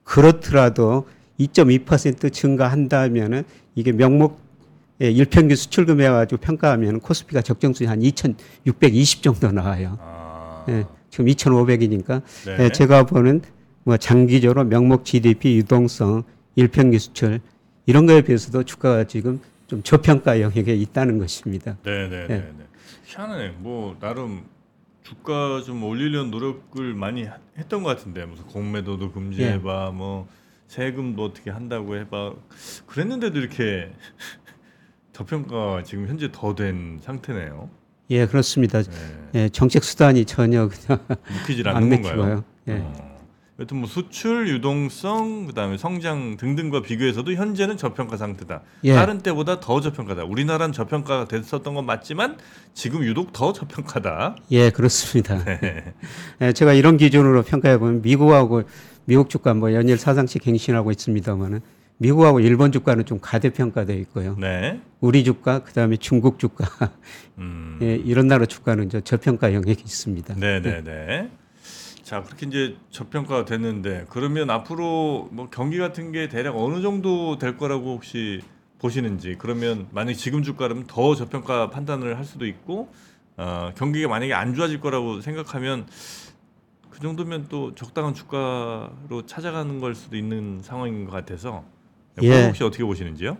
그렇더라도 0.05 1.09
2.2% 1.41 2.33
증가한다면은 2.33 3.43
이게 3.75 3.91
명목 3.91 4.39
예, 5.05 5.11
일평균 5.11 5.55
수출 5.55 5.85
금액 5.85 6.09
가지고 6.09 6.41
평가하면 6.41 7.01
코스피가 7.01 7.43
적정 7.43 7.75
수준 7.75 7.89
한 7.89 8.01
2,620 8.01 9.23
정도 9.23 9.53
나와요. 9.53 9.99
아. 10.01 10.65
예, 10.71 10.87
지금 11.11 11.27
2,500이니까 11.27 12.23
네. 12.47 12.57
예, 12.65 12.69
제가 12.71 13.05
보는 13.05 13.43
뭐 13.83 13.99
장기적으로 13.99 14.65
명목 14.65 15.05
GDP 15.05 15.57
유동성 15.59 16.23
일평균 16.57 16.99
수출 16.99 17.41
이런 17.85 18.07
거에 18.07 18.23
비해서도 18.23 18.63
주가가 18.63 19.05
지금 19.05 19.41
좀 19.67 19.83
저평가 19.83 20.41
영역에 20.41 20.75
있다는 20.75 21.19
것입니다. 21.19 21.77
네, 21.85 22.09
네, 22.09 22.27
네, 22.27 22.37
네. 22.39 22.53
희한하네. 23.05 23.57
뭐 23.59 23.95
나름 24.01 24.45
주가 25.03 25.61
좀 25.67 25.85
올리려는 25.85 26.31
노력을 26.31 26.95
많이 26.95 27.25
하- 27.25 27.37
했던 27.59 27.83
것 27.83 27.91
같은데 27.91 28.25
무슨 28.25 28.47
공매도도 28.47 29.13
금지해봐, 29.13 29.91
뭐 29.91 30.27
세금도 30.69 31.23
어떻게 31.25 31.51
한다고 31.51 31.95
해봐. 31.99 32.33
그랬는데도 32.87 33.39
이렇게 33.39 33.93
저평가 35.15 35.83
지금 35.85 36.09
현재 36.09 36.29
더 36.31 36.55
된 36.55 36.99
상태네요. 37.03 37.71
예, 38.11 38.27
그렇습니다. 38.27 38.83
네. 38.83 38.91
예, 39.35 39.49
정책 39.49 39.83
수단이 39.83 40.25
전혀 40.27 40.69
그냥 40.69 41.01
안 41.09 41.77
않는 41.77 42.03
건가요? 42.03 42.17
맥히고요. 42.17 42.45
예. 42.69 42.73
어. 42.83 43.15
여튼 43.61 43.77
뭐 43.79 43.89
수출, 43.89 44.49
유동성, 44.49 45.47
그다음에 45.47 45.79
성장 45.79 46.37
등등과 46.37 46.83
비교해서도 46.83 47.33
현재는 47.35 47.77
저평가 47.77 48.17
상태다. 48.17 48.63
예. 48.83 48.95
다른 48.95 49.19
때보다 49.19 49.61
더 49.61 49.81
저평가다. 49.81 50.25
우리나라는 50.25 50.73
저평가가 50.73 51.29
됐었던 51.29 51.75
건 51.75 51.87
맞지만 51.87 52.37
지금 52.75 53.05
유독 53.05 53.33
더 53.33 53.53
저평가다. 53.53 54.35
예, 54.51 54.71
그렇습니다. 54.71 55.43
네. 55.45 55.95
예, 56.43 56.53
제가 56.53 56.73
이런 56.73 56.97
기준으로 56.97 57.43
평가해 57.45 57.79
보면 57.79 58.03
미국하고 58.03 58.65
미국 59.05 59.31
주가 59.31 59.55
뭐 59.55 59.73
연일 59.73 59.97
사상치 59.99 60.41
갱신하고 60.41 60.91
있습니다만은 60.91 61.61
미국하고 61.99 62.41
일본 62.41 62.73
주가는 62.73 63.05
좀 63.05 63.19
가대평가돼 63.21 63.95
있고요. 64.01 64.37
네. 64.39 64.81
우리 65.01 65.25
주가 65.25 65.63
그다음에 65.63 65.97
중국 65.97 66.39
주가 66.39 66.67
음. 67.39 67.79
예, 67.83 67.95
이런 67.95 68.27
나라 68.27 68.47
주가는 68.47 68.89
저 68.91 69.01
저평가 69.01 69.55
영역이 69.55 69.83
있습니다. 69.83 70.35
네, 70.35 70.61
네, 70.61 70.83
네. 70.83 71.31
자, 72.03 72.23
그렇게 72.23 72.47
이제 72.47 72.77
저평가가 72.91 73.45
됐는데 73.45 74.07
그러면 74.11 74.51
앞으로 74.51 75.29
뭐 75.33 75.49
경기 75.51 75.79
같은 75.79 76.13
게 76.13 76.29
대략 76.29 76.57
어느 76.57 76.83
정도 76.83 77.39
될 77.39 77.57
거라고 77.57 77.95
혹시 77.95 78.43
보시는지 78.79 79.37
그러면 79.39 79.87
만약 79.93 80.13
지금 80.13 80.43
주가라면 80.43 80.85
더 80.87 81.15
저평가 81.15 81.71
판단을 81.71 82.19
할 82.19 82.25
수도 82.25 82.47
있고 82.47 82.93
어, 83.37 83.71
경기가 83.77 84.09
만약에 84.09 84.35
안 84.35 84.55
좋아질 84.55 84.81
거라고 84.81 85.23
생각하면 85.23 85.87
그 86.91 87.01
정도면 87.01 87.47
또 87.49 87.75
적당한 87.75 88.15
주가로 88.15 89.25
찾아가는 89.27 89.81
걸 89.81 89.95
수도 89.95 90.17
있는 90.17 90.61
상황인 90.63 91.07
것 91.07 91.11
같아서 91.11 91.65
예. 92.23 92.47
혹시 92.47 92.63
어떻게 92.63 92.85
보시는지요? 92.85 93.37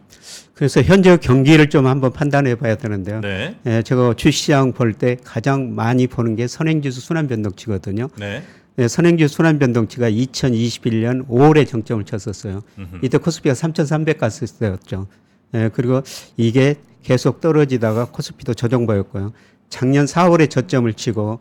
그래서 0.55 0.83
현재 0.83 1.17
경기를 1.17 1.71
좀 1.71 1.87
한번 1.87 2.13
판단해 2.13 2.57
봐야 2.57 2.77
되는데요. 2.77 3.21
네, 3.21 3.57
예, 3.67 3.83
제가 3.83 4.15
주시장 4.15 4.73
볼 4.73 4.95
때 4.95 5.17
가장 5.23 5.75
많이 5.75 6.07
보는 6.07 6.35
게 6.37 6.47
선행지수 6.47 7.01
순환 7.01 7.29
변동치거든요. 7.29 8.09
네, 8.19 8.43
예, 8.79 8.89
선행지수 8.89 9.35
순환 9.37 9.59
변동치가 9.59 10.11
2021년 10.11 11.27
5월에 11.29 11.67
정점을 11.69 12.05
쳤었어요. 12.05 12.63
음흠. 12.79 12.99
이때 13.03 13.19
코스피가 13.19 13.55
3,300 13.55 14.19
갔을 14.19 14.49
때였죠. 14.49 15.07
예, 15.55 15.71
그리고 15.73 16.03
이게 16.37 16.77
계속 17.03 17.41
떨어지다가 17.41 18.07
코스피도 18.07 18.55
저정보였고요. 18.55 19.33
작년 19.69 20.07
4월에 20.07 20.51
저점을 20.51 20.93
치고 20.95 21.41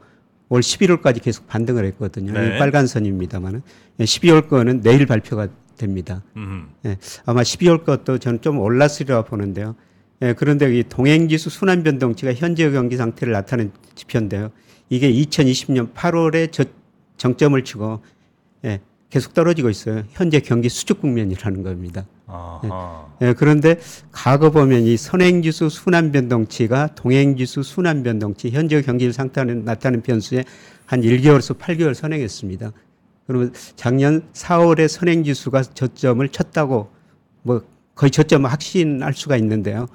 올 0.49 0.61
11월까지 0.61 1.21
계속 1.21 1.47
반등을 1.47 1.85
했거든요. 1.85 2.33
네. 2.33 2.55
이 2.55 2.59
빨간 2.59 2.85
선입니다만은 2.85 3.61
12월 3.99 4.47
거는 4.49 4.81
내일 4.81 5.05
발표가 5.07 5.47
됩니다. 5.77 6.23
예, 6.85 6.97
아마 7.25 7.41
12월 7.41 7.83
것도 7.83 8.17
저는 8.17 8.41
좀 8.41 8.59
올랐으리라 8.59 9.23
보는데요. 9.23 9.75
예, 10.21 10.33
그런데 10.33 10.77
이 10.77 10.83
동행지수 10.83 11.49
순환 11.49 11.83
변동치가 11.83 12.33
현재 12.33 12.69
경기 12.71 12.97
상태를 12.97 13.33
나타내는 13.33 13.71
지표인데요. 13.95 14.51
이게 14.89 15.11
2020년 15.11 15.93
8월에 15.93 16.51
저 16.51 16.65
정점을 17.17 17.61
치고 17.63 18.01
예, 18.65 18.79
계속 19.09 19.33
떨어지고 19.33 19.69
있어요. 19.69 20.03
현재 20.11 20.39
경기 20.39 20.69
수축 20.69 21.01
국면이라는 21.01 21.63
겁니다. 21.63 22.05
아하. 22.25 23.07
예, 23.21 23.33
그런데 23.33 23.79
과거 24.11 24.49
보면 24.49 24.83
이 24.83 24.97
선행지수 24.97 25.69
순환 25.69 26.11
변동치가 26.11 26.95
동행지수 26.95 27.63
순환 27.63 28.03
변동치 28.03 28.49
현재 28.49 28.81
경기를 28.81 29.13
상태하는 29.13 29.65
나타내는 29.65 30.01
변수에 30.01 30.45
한 30.85 31.01
1개월에서 31.01 31.57
8개월 31.57 31.93
선행했습니다. 31.93 32.71
그러면 33.27 33.53
작년 33.75 34.23
4월에 34.33 34.87
선행 34.87 35.23
지수가 35.23 35.63
저점을 35.63 36.27
쳤다고 36.29 36.91
뭐 37.43 37.61
거의 37.95 38.11
저점을 38.11 38.51
확신할 38.51 39.13
수가 39.13 39.37
있는데요. 39.37 39.87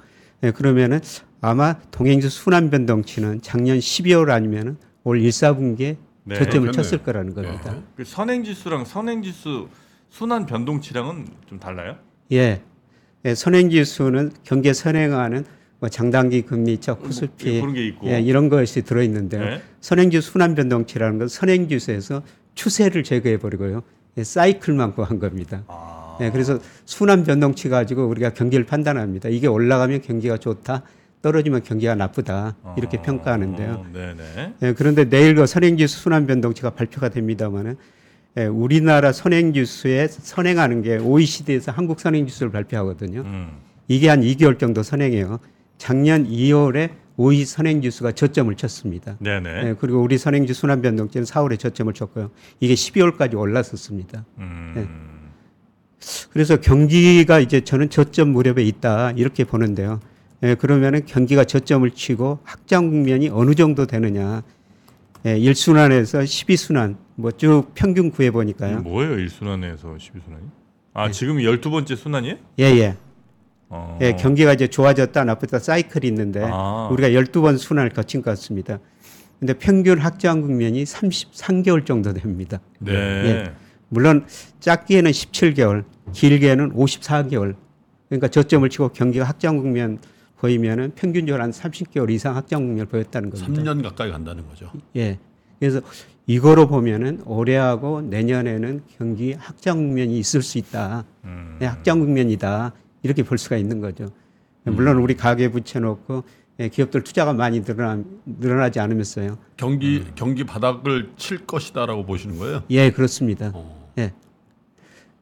예, 0.43 0.51
그러면은 0.51 1.01
아마 1.41 1.75
동행지수 1.91 2.43
순환 2.43 2.69
변동치는 2.69 3.41
작년 3.41 3.77
12월 3.77 4.29
아니면은 4.29 4.77
올 5.03 5.21
1, 5.21 5.29
4분기에 5.29 5.97
네. 6.23 6.35
저점을 6.35 6.71
그렇겠네요. 6.71 6.71
쳤을 6.71 6.97
거라는 7.03 7.33
겁니다. 7.33 7.75
그 7.95 8.03
선행지수랑 8.03 8.85
선행지수 8.85 9.67
순환 10.09 10.45
변동치랑은 10.45 11.27
좀 11.47 11.59
달라요? 11.59 11.97
예. 12.31 12.61
예, 13.25 13.35
선행지수는 13.35 14.31
경기에 14.43 14.73
선행하는 14.73 15.45
뭐 15.79 15.87
장단기 15.87 16.41
금리차, 16.43 16.95
코스피 16.95 17.59
뭐게 17.59 17.87
있고. 17.87 18.07
예, 18.09 18.19
이런 18.19 18.49
것이 18.49 18.81
들어 18.81 19.01
있는데요. 19.03 19.43
네. 19.43 19.61
선행지수 19.81 20.31
순환 20.31 20.55
변동치라는 20.55 21.19
건 21.19 21.27
선행지수에서 21.27 22.21
추세를 22.55 23.03
제거해 23.03 23.37
버리고요. 23.37 23.83
예, 24.17 24.23
사이클만 24.23 24.95
구한 24.95 25.19
겁니다. 25.19 25.63
아. 25.67 26.17
예, 26.21 26.31
그래서 26.31 26.59
순환 26.85 27.23
변동치 27.23 27.69
가지고 27.69 28.07
우리가 28.07 28.33
경기를 28.33 28.65
판단합니다. 28.65 29.29
이게 29.29 29.47
올라가면 29.47 30.01
경기가 30.01 30.37
좋다, 30.37 30.83
떨어지면 31.21 31.63
경기가 31.63 31.95
나쁘다 31.95 32.55
이렇게 32.77 32.97
아, 32.97 33.01
평가하는데요. 33.01 33.85
예, 34.61 34.73
그런데 34.73 35.09
내일 35.09 35.35
그 35.35 35.45
선행지수 35.45 35.99
순환 35.99 36.27
변동치가 36.27 36.71
발표가 36.71 37.09
됩니다만은 37.09 37.77
예, 38.37 38.45
우리나라 38.45 39.11
선행지수에 39.11 40.07
선행하는 40.07 40.81
게 40.81 40.97
OECD에서 40.97 41.71
한국 41.71 41.99
선행지수를 41.99 42.51
발표하거든요. 42.51 43.21
음. 43.21 43.57
이게 43.87 44.07
한 44.07 44.21
2개월 44.21 44.59
정도 44.59 44.83
선행해요. 44.83 45.39
작년 45.77 46.27
2월에 46.27 46.91
OECD 47.19 47.43
선행지수가 47.45 48.13
저점을 48.13 48.55
쳤습니다. 48.55 49.17
네네. 49.19 49.49
예, 49.49 49.75
그리고 49.77 50.01
우리 50.01 50.17
선행지수 50.17 50.61
순환 50.61 50.81
변동치는 50.81 51.25
4월에 51.25 51.59
저점을 51.59 51.93
쳤고요. 51.93 52.31
이게 52.61 52.73
12월까지 52.73 53.37
올랐었습니다. 53.37 54.23
음. 54.37 54.71
네. 54.73 54.87
그래서 56.31 56.55
경기가 56.61 57.39
이제 57.39 57.59
저는 57.61 57.89
저점 57.89 58.29
무렵에 58.29 58.63
있다 58.63 59.11
이렇게 59.11 59.43
보는데요. 59.43 59.99
예, 60.43 60.55
그러면은 60.55 61.05
경기가 61.05 61.43
저점을 61.43 61.91
치고 61.91 62.39
확장 62.45 62.89
국면이 62.89 63.27
어느 63.27 63.53
정도 63.53 63.85
되느냐. 63.85 64.41
예, 65.25 65.37
1순환에서 65.37 66.23
12순환 66.23 66.95
뭐 67.15 67.31
쭉 67.31 67.65
평균 67.75 68.11
구해 68.11 68.31
보니까요. 68.31 68.79
뭐예요? 68.79 69.17
1순환에서 69.17 69.97
12순환이? 69.97 70.49
아, 70.93 71.11
지금 71.11 71.35
12번째 71.37 71.97
순환이에요? 71.97 72.37
예, 72.59 72.63
예. 72.63 72.95
어. 73.69 73.97
예, 74.01 74.13
경기가 74.13 74.53
이제 74.53 74.67
좋아졌다 74.67 75.23
나쁘다 75.23 75.59
사이클이 75.59 76.07
있는데 76.07 76.41
아. 76.43 76.89
우리가 76.91 77.09
12번 77.09 77.57
순환을 77.57 77.91
거친 77.91 78.21
것 78.21 78.31
같습니다. 78.31 78.79
근데 79.39 79.53
평균 79.53 79.99
확장 79.99 80.41
국면이 80.41 80.83
33개월 80.83 81.85
정도 81.85 82.13
됩니다. 82.13 82.59
네. 82.79 82.93
예. 82.93 83.53
물론 83.87 84.25
짧게는 84.59 85.11
17개월, 85.11 85.85
길게는 86.13 86.73
54개월. 86.73 87.55
그러니까 88.09 88.27
저점을 88.27 88.67
치고 88.69 88.89
경기가 88.89 89.25
확장 89.25 89.57
국면 89.57 89.99
보이면은 90.37 90.91
평균적으로 90.95 91.41
한 91.43 91.51
30개월 91.51 92.09
이상 92.11 92.35
확장 92.35 92.61
국면을 92.61 92.85
보였다는 92.87 93.29
겁니다. 93.29 93.61
3년 93.61 93.83
가까이 93.83 94.11
간다는 94.11 94.47
거죠. 94.47 94.71
예. 94.95 95.19
그래서 95.59 95.81
이거로 96.25 96.67
보면은 96.67 97.21
올해하고 97.25 98.01
내년에는 98.01 98.83
경기 98.97 99.33
확장 99.33 99.77
국면이 99.77 100.17
있을 100.19 100.41
수 100.41 100.57
있다. 100.57 101.03
음. 101.25 101.57
네, 101.59 101.65
확장 101.65 101.99
국면이다. 101.99 102.73
이렇게 103.03 103.23
볼 103.23 103.37
수가 103.37 103.57
있는 103.57 103.79
거죠. 103.81 104.09
물론 104.63 104.97
우리 104.97 105.15
가계 105.15 105.49
부채 105.49 105.79
놓고 105.79 106.23
예, 106.59 106.67
기업들 106.67 107.03
투자가 107.03 107.33
많이 107.33 107.61
늘어나, 107.61 108.03
늘어나지 108.25 108.79
않으면서요. 108.81 109.37
경기 109.55 110.03
음. 110.05 110.11
경기 110.15 110.43
바닥을 110.43 111.11
칠 111.15 111.45
것이다라고 111.45 112.05
보시는 112.05 112.37
거예요? 112.37 112.63
예, 112.69 112.91
그렇습니다. 112.91 113.51
어. 113.53 113.89
예. 113.97 114.11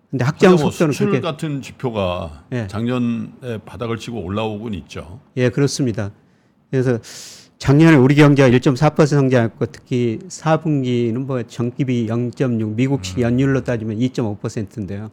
근데 0.10 0.26
근데 0.26 0.48
뭐 0.48 0.58
속도는 0.58 0.94
수출 0.94 1.08
그렇게 1.08 1.22
같은 1.22 1.62
지표가 1.62 2.46
예. 2.54 2.68
작년에 2.68 3.60
바닥을 3.66 3.98
치고 3.98 4.20
올라오곤 4.24 4.74
있죠. 4.74 5.20
예, 5.38 5.50
그렇습니다. 5.50 6.12
그래서 6.72 7.00
작년에 7.60 7.98
우리 7.98 8.16
경제가 8.16 8.50
1.4% 8.50 9.06
성장했고 9.06 9.66
특히 9.68 10.20
4분기는 10.28 11.18
뭐 11.18 11.44
전기비 11.44 12.08
0.6, 12.08 12.76
미국식 12.76 13.20
연율로 13.20 13.64
따지면 13.64 14.00
2.5%인데요. 14.00 15.12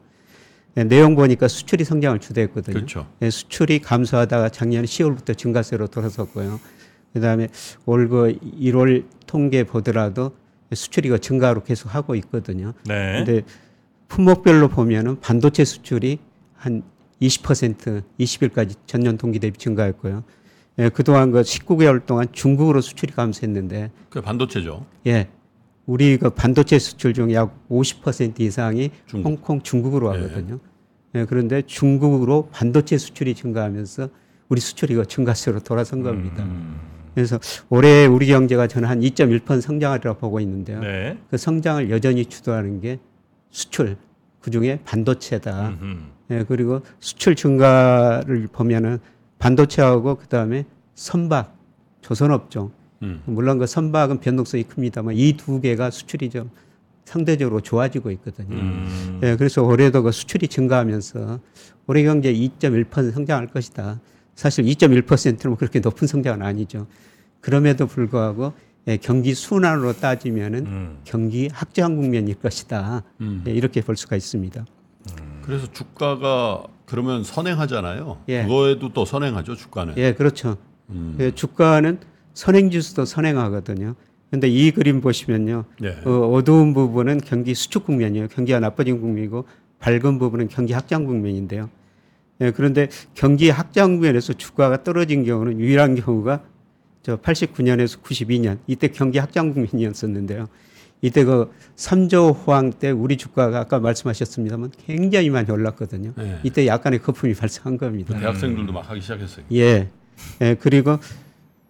예, 0.76 0.84
내용 0.84 1.14
보니까 1.14 1.48
수출이 1.48 1.84
성장을 1.84 2.18
주도했거든요. 2.18 2.74
그렇죠. 2.74 3.06
예, 3.22 3.30
수출이 3.30 3.78
감소하다가 3.80 4.48
작년 4.48 4.84
10월부터 4.84 5.36
증가세로 5.36 5.86
돌아섰고요. 5.88 6.60
그다음에 7.12 7.48
올 7.86 8.08
그 8.08 8.36
1월 8.60 9.04
통계 9.26 9.64
보더라도 9.64 10.32
수출이 10.72 11.08
그 11.08 11.20
증가로 11.20 11.62
계속 11.62 11.94
하고 11.94 12.16
있거든요. 12.16 12.74
네. 12.86 13.24
근데 13.24 13.42
품목별로 14.08 14.68
보면은 14.68 15.20
반도체 15.20 15.64
수출이 15.64 16.18
한 16.56 16.82
20% 17.22 18.02
20일까지 18.18 18.74
전년 18.86 19.16
동기 19.16 19.38
대비 19.38 19.56
증가했고요. 19.58 20.24
예, 20.80 20.88
그동안 20.88 21.30
그 21.30 21.40
19개월 21.42 22.04
동안 22.04 22.26
중국으로 22.32 22.80
수출이 22.80 23.12
감소했는데 23.12 23.92
그 24.10 24.20
반도체죠. 24.20 24.84
예. 25.06 25.28
우리 25.86 26.16
그 26.16 26.30
반도체 26.30 26.78
수출 26.78 27.12
중 27.12 27.30
약 27.32 27.68
50% 27.68 28.40
이상이 28.40 28.90
중국. 29.06 29.28
홍콩 29.28 29.62
중국으로 29.62 30.12
하거든요. 30.12 30.58
예, 31.14 31.24
그런데 31.26 31.62
중국으로 31.62 32.48
반도체 32.52 32.98
수출이 32.98 33.34
증가하면서 33.34 34.08
우리 34.48 34.60
수출이 34.60 34.94
그 34.94 35.06
증가세로 35.06 35.60
돌아선 35.60 36.02
겁니다. 36.02 36.42
음. 36.44 36.80
그래서 37.14 37.38
올해 37.70 38.06
우리 38.06 38.26
경제가 38.26 38.66
저는 38.66 38.88
한 38.88 39.00
2.1% 39.00 39.60
성장하리라 39.60 40.14
보고 40.14 40.40
있는데요. 40.40 40.80
네. 40.80 41.18
그 41.30 41.36
성장을 41.36 41.88
여전히 41.90 42.24
주도하는 42.24 42.80
게 42.80 42.98
수출, 43.50 43.96
그 44.40 44.50
중에 44.50 44.80
반도체다. 44.84 45.78
예, 46.30 46.44
그리고 46.48 46.80
수출 46.98 47.36
증가를 47.36 48.48
보면은 48.50 48.98
반도체하고 49.38 50.16
그 50.16 50.26
다음에 50.26 50.64
선박, 50.94 51.56
조선업종. 52.00 52.72
음. 53.02 53.22
물론 53.26 53.58
그 53.58 53.66
선박은 53.66 54.20
변동성이 54.20 54.64
큽니다만 54.64 55.14
이 55.16 55.32
두 55.36 55.60
개가 55.60 55.90
수출이 55.90 56.30
좀 56.30 56.50
상대적으로 57.04 57.60
좋아지고 57.60 58.10
있거든요. 58.12 58.56
음. 58.56 59.20
예, 59.22 59.36
그래서 59.36 59.62
올해도 59.62 60.02
그 60.02 60.10
수출이 60.12 60.48
증가하면서 60.48 61.38
올해 61.86 62.02
경제 62.02 62.32
2.1% 62.32 63.12
성장할 63.12 63.48
것이다. 63.48 64.00
사실 64.34 64.64
2.1%는 64.64 65.56
그렇게 65.56 65.80
높은 65.80 66.06
성장은 66.08 66.42
아니죠. 66.44 66.86
그럼에도 67.40 67.86
불구하고 67.86 68.54
예, 68.86 68.96
경기 68.96 69.34
순환으로 69.34 69.94
따지면은 69.94 70.66
음. 70.66 70.98
경기 71.04 71.48
확장 71.52 71.96
국면일 71.96 72.34
것이다. 72.36 73.02
음. 73.20 73.44
예, 73.46 73.52
이렇게 73.52 73.80
볼 73.82 73.96
수가 73.96 74.16
있습니다. 74.16 74.64
그래서 75.42 75.70
주가가 75.72 76.64
그러면 76.86 77.22
선행하잖아요. 77.22 78.22
예. 78.28 78.42
그거에도 78.44 78.92
또 78.94 79.04
선행하죠 79.04 79.56
주가는. 79.56 79.94
예, 79.98 80.14
그렇죠. 80.14 80.56
음. 80.90 81.16
예, 81.20 81.30
주가는 81.30 81.98
선행지수도 82.34 83.04
선행하거든요. 83.04 83.94
근데 84.30 84.48
이 84.48 84.70
그림 84.72 85.00
보시면요. 85.00 85.64
네. 85.80 85.96
어, 86.04 86.10
어두운 86.32 86.74
부분은 86.74 87.20
경기 87.24 87.54
수축 87.54 87.86
국면이에요. 87.86 88.28
경기가 88.28 88.58
나빠진 88.60 89.00
국면이고 89.00 89.46
밝은 89.78 90.18
부분은 90.18 90.48
경기 90.48 90.72
확장 90.72 91.04
국면인데요. 91.04 91.70
예, 92.40 92.50
그런데 92.50 92.88
경기 93.14 93.50
확장 93.50 93.92
국면에서 93.92 94.32
주가가 94.32 94.82
떨어진 94.82 95.24
경우는 95.24 95.60
유일한 95.60 95.94
경우가 95.94 96.42
저 97.02 97.16
89년에서 97.18 98.02
92년 98.02 98.58
이때 98.66 98.88
경기 98.88 99.18
확장 99.18 99.52
국면이었었는데요. 99.52 100.48
이때 101.00 101.22
그 101.22 101.52
3조 101.76 102.46
호황 102.46 102.72
때 102.72 102.90
우리 102.90 103.16
주가가 103.18 103.60
아까 103.60 103.78
말씀하셨습니다만 103.78 104.72
굉장히 104.86 105.28
많이 105.28 105.50
올랐거든요. 105.50 106.14
네. 106.16 106.40
이때 106.42 106.66
약간의 106.66 107.02
거품이 107.02 107.34
발생한 107.34 107.76
겁니다. 107.76 108.14
그 108.14 108.20
대학생들도 108.20 108.72
막 108.72 108.88
하기 108.90 109.00
시작했어요. 109.02 109.44
예. 109.52 109.90
예, 110.40 110.56
그리고 110.58 110.98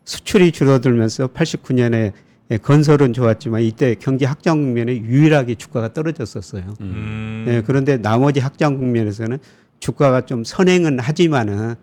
수출이 0.04 0.52
줄어들면서 0.52 1.29
89년에 1.29 2.12
예, 2.50 2.59
건설은 2.59 3.14
좋았지만 3.14 3.62
이때 3.62 3.94
경기 3.94 4.26
확장 4.26 4.61
국면에 4.61 4.96
유일하게 4.96 5.55
주가가 5.55 5.92
떨어졌었어요. 5.94 6.74
음. 6.81 7.46
예, 7.48 7.62
그런데 7.64 7.96
나머지 7.96 8.40
확장 8.40 8.76
국면에서는 8.76 9.38
주가가 9.81 10.26
좀 10.26 10.44
선행은 10.44 10.98
하지만은 10.98 11.74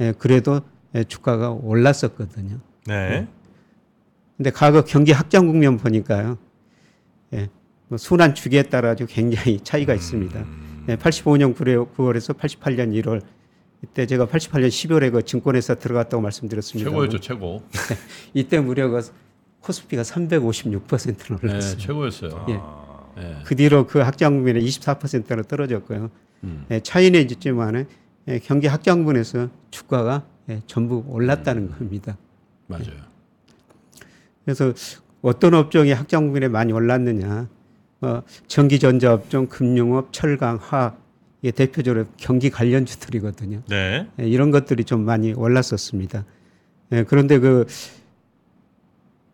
예, 0.00 0.12
그래도 0.18 0.62
예, 0.94 1.04
주가가 1.04 1.50
올랐었거든요. 1.50 2.58
네. 2.86 3.28
근데 4.36 4.50
과거 4.50 4.82
경기 4.82 5.12
확장 5.12 5.46
국면 5.46 5.76
보니까요. 5.76 6.38
예, 7.34 7.48
뭐 7.86 7.96
순환 7.96 8.34
주기에 8.34 8.64
따라 8.64 8.90
아주 8.90 9.06
굉장히 9.08 9.60
차이가 9.62 9.94
있습니다. 9.94 10.44
예, 10.88 10.96
85년 10.96 11.54
9월에서 11.54 12.36
88년 12.36 13.00
1월 13.00 13.22
이때 13.82 14.06
제가 14.06 14.26
88년 14.26 14.68
10월에 14.68 15.12
그 15.12 15.24
증권회사 15.24 15.74
들어갔다고 15.74 16.22
말씀드렸습니다. 16.22 16.90
최고였죠 16.90 17.20
최고. 17.20 17.62
이때 18.34 18.60
무려 18.60 18.88
그 18.88 19.00
코스피가 19.60 20.02
356%는 20.02 21.38
네, 21.42 21.48
올랐어요. 21.48 21.78
최고였어요. 21.78 22.46
예. 22.48 22.58
아. 22.60 23.12
예. 23.18 23.36
그 23.44 23.56
뒤로 23.56 23.86
그 23.86 24.00
확장 24.00 24.34
국면에 24.34 24.60
24%로 24.60 25.42
떨어졌고요. 25.44 26.10
음. 26.44 26.66
예, 26.70 26.80
차이는 26.80 27.30
있지만은 27.30 27.86
예, 28.28 28.38
경기 28.38 28.66
확장분에서 28.66 29.48
주가가 29.70 30.24
예, 30.48 30.62
전부 30.66 31.04
올랐다는 31.08 31.70
겁니다. 31.70 32.16
맞아요. 32.66 33.10
그래서 34.44 34.72
어떤 35.22 35.54
업종이 35.54 35.94
국면에 35.94 36.48
많이 36.48 36.72
올랐느냐? 36.72 37.48
어, 38.02 38.22
전기전자업종, 38.46 39.46
금융업, 39.48 40.12
철강, 40.12 40.58
화학 40.60 40.99
이게 41.42 41.50
대표적으로 41.52 42.06
경기 42.16 42.50
관련주들이거든요. 42.50 43.62
네. 43.68 44.06
예, 44.20 44.28
이런 44.28 44.50
것들이 44.50 44.84
좀 44.84 45.04
많이 45.04 45.32
올랐었습니다. 45.32 46.24
예, 46.92 47.04
그런데 47.04 47.38
그, 47.38 47.66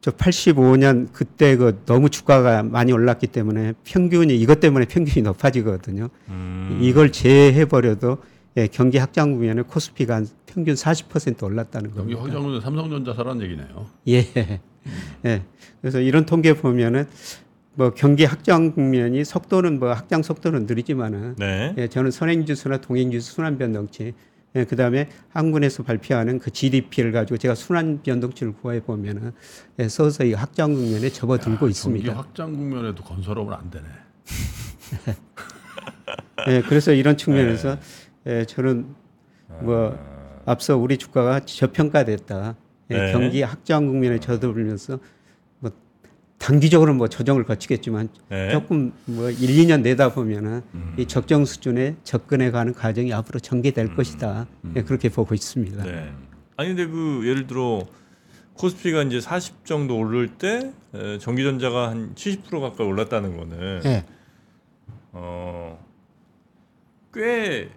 저 0.00 0.12
85년 0.12 1.08
그때 1.12 1.56
그 1.56 1.82
너무 1.84 2.10
주가가 2.10 2.62
많이 2.62 2.92
올랐기 2.92 3.26
때문에 3.26 3.72
평균이, 3.84 4.36
이것 4.36 4.60
때문에 4.60 4.84
평균이 4.86 5.24
높아지거든요. 5.24 6.08
음. 6.28 6.78
이걸 6.80 7.10
제외해 7.10 7.64
버려도 7.64 8.18
예, 8.56 8.68
경기 8.68 8.98
확장 8.98 9.32
국면에 9.32 9.62
코스피가 9.62 10.14
한 10.14 10.26
평균 10.46 10.74
40% 10.74 11.42
올랐다는 11.42 11.92
겁니다. 11.92 12.22
확장은 12.22 12.60
삼성전자 12.60 13.12
사란 13.12 13.42
얘기네요. 13.42 13.86
예. 14.08 14.24
예. 15.26 15.42
그래서 15.80 16.00
이런 16.00 16.24
통계 16.24 16.54
보면은 16.54 17.06
뭐 17.76 17.90
경기 17.90 18.24
확장 18.24 18.72
국면이 18.72 19.22
속도는 19.22 19.78
뭐 19.78 19.92
확장 19.92 20.22
속도는 20.22 20.66
느리지만은 20.66 21.36
네. 21.36 21.74
예, 21.76 21.88
저는 21.88 22.10
선행지수나 22.10 22.78
동행지수 22.78 23.34
순환 23.34 23.58
변동치 23.58 24.14
예, 24.54 24.64
그다음에 24.64 25.10
한군에서 25.28 25.82
발표하는 25.82 26.38
그 26.38 26.50
GDP를 26.50 27.12
가지고 27.12 27.36
제가 27.36 27.54
순환 27.54 28.00
변동치를 28.02 28.54
구해 28.54 28.80
보면은 28.80 29.32
예, 29.78 29.88
서서히 29.88 30.32
확장 30.32 30.72
국면에 30.72 31.10
접어들고 31.10 31.58
경기 31.58 31.70
있습니다. 31.70 32.16
확장 32.16 32.54
국면에도 32.54 33.04
건설업은 33.04 33.52
안 33.52 33.70
되네. 33.70 33.84
예, 36.48 36.62
그래서 36.62 36.92
이런 36.92 37.18
측면에서 37.18 37.76
예, 38.26 38.46
저는 38.46 38.86
뭐 39.60 39.98
앞서 40.46 40.78
우리 40.78 40.96
주가가 40.96 41.40
저평가됐다. 41.40 42.56
예, 42.92 42.96
네. 42.96 43.12
경기 43.12 43.42
확장 43.42 43.86
국면에 43.86 44.18
접어들면서 44.18 44.96
뭐 44.96 45.15
단기적으로 46.38 46.94
뭐 46.94 47.08
조정을 47.08 47.44
거치겠지만 47.44 48.08
네. 48.28 48.50
조금 48.50 48.92
뭐 49.06 49.30
1, 49.30 49.36
2년 49.36 49.82
내다 49.82 50.12
보면은 50.12 50.62
이 50.98 51.06
적정 51.06 51.44
수준에 51.44 51.96
접근해 52.04 52.50
가는 52.50 52.72
과정이 52.72 53.12
앞으로 53.12 53.40
전개될 53.40 53.94
것이다. 53.96 54.46
예, 54.76 54.82
그렇게 54.82 55.08
보고 55.08 55.34
있습니다. 55.34 55.84
네. 55.84 56.12
아니 56.56 56.68
근데 56.68 56.86
그 56.86 57.22
예를 57.26 57.46
들어 57.46 57.82
코스피가 58.54 59.02
이제 59.04 59.20
40 59.20 59.64
정도 59.64 59.98
오를 59.98 60.28
때 60.28 60.72
에, 60.94 61.18
전기전자가 61.18 61.90
한 61.90 62.14
70% 62.14 62.60
가까이 62.60 62.86
올랐다는 62.86 63.36
거는 63.36 63.82
예. 63.84 64.04
어, 65.12 65.78
꽤 67.12 67.70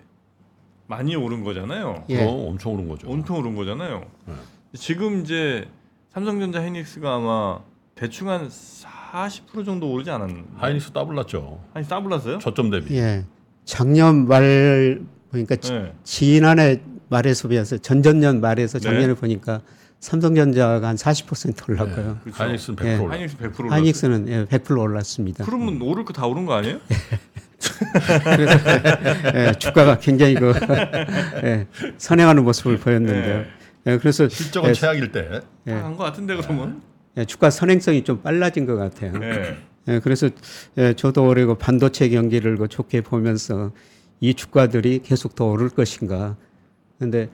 많이 0.87 1.15
오른 1.15 1.43
거잖아요. 1.43 2.05
예. 2.09 2.17
그럼 2.17 2.47
엄청 2.47 2.73
오른 2.73 2.87
거죠. 2.87 3.09
온통 3.09 3.37
오른 3.37 3.55
거잖아요. 3.55 4.05
네. 4.25 4.33
지금 4.73 5.21
이제 5.21 5.67
삼성전자 6.11 6.61
하이닉스가 6.61 7.15
아마 7.15 7.59
대충 7.99 8.29
한 8.29 8.47
40% 8.49 9.65
정도 9.65 9.91
오르지 9.91 10.09
않았나? 10.09 10.43
하이닉스 10.57 10.91
따블났죠. 10.91 11.59
아니 11.73 11.85
싸블랐어요? 11.85 12.39
저점 12.39 12.69
대비. 12.69 12.95
예. 12.97 13.25
작년 13.65 14.25
말 14.27 15.01
보니까 15.31 15.57
지- 15.57 15.73
네. 15.73 15.93
지난해 16.05 16.81
말에서 17.09 17.49
비해서 17.49 17.77
전전년 17.77 18.39
말에서 18.39 18.79
네. 18.79 18.83
작년에 18.83 19.13
보니까 19.15 19.61
삼성전자가 19.99 20.87
한 20.87 20.95
40% 20.95 21.69
올랐고요. 21.69 22.19
그렇죠. 22.23 22.41
하이닉스는 22.43 22.75
100% 22.77 22.85
예. 22.85 22.89
올랐어요. 22.95 23.09
하이닉스 23.11 23.37
100% 23.37 23.41
올랐어요. 23.59 23.71
하이닉스는 23.73 24.27
예, 24.29 24.45
100% 24.45 24.79
올랐습니다. 24.79 25.43
그러면 25.43 25.81
오를 25.81 26.05
거 26.05 26.13
다 26.13 26.25
오른 26.25 26.45
거 26.45 26.53
아니에요? 26.53 26.79
예, 29.35 29.51
주가가 29.59 29.99
굉장히 29.99 30.35
그 30.35 30.53
예, 31.43 31.67
선행하는 31.97 32.45
모습을 32.45 32.77
보였는데요. 32.77 33.43
예, 33.87 33.97
그래서 33.97 34.29
실적은 34.29 34.69
예, 34.69 34.73
최악일 34.73 35.11
때. 35.11 35.41
예. 35.67 35.71
다한거 35.71 36.01
같은데 36.05 36.37
그러면? 36.37 36.81
예, 37.19 37.25
주가 37.25 37.49
선행성이 37.49 38.03
좀 38.03 38.21
빨라진 38.21 38.65
것 38.65 38.77
같아요. 38.77 39.11
네. 39.17 39.57
예, 39.89 39.99
그래서 39.99 40.29
예, 40.77 40.93
저도 40.93 41.27
올해 41.27 41.45
그 41.45 41.55
반도체 41.55 42.07
경기를 42.09 42.57
그 42.57 42.67
좋게 42.67 43.01
보면서 43.01 43.71
이 44.21 44.33
주가들이 44.33 44.99
계속 45.03 45.35
더 45.35 45.45
오를 45.45 45.69
것인가. 45.69 46.37
근데 46.97 47.29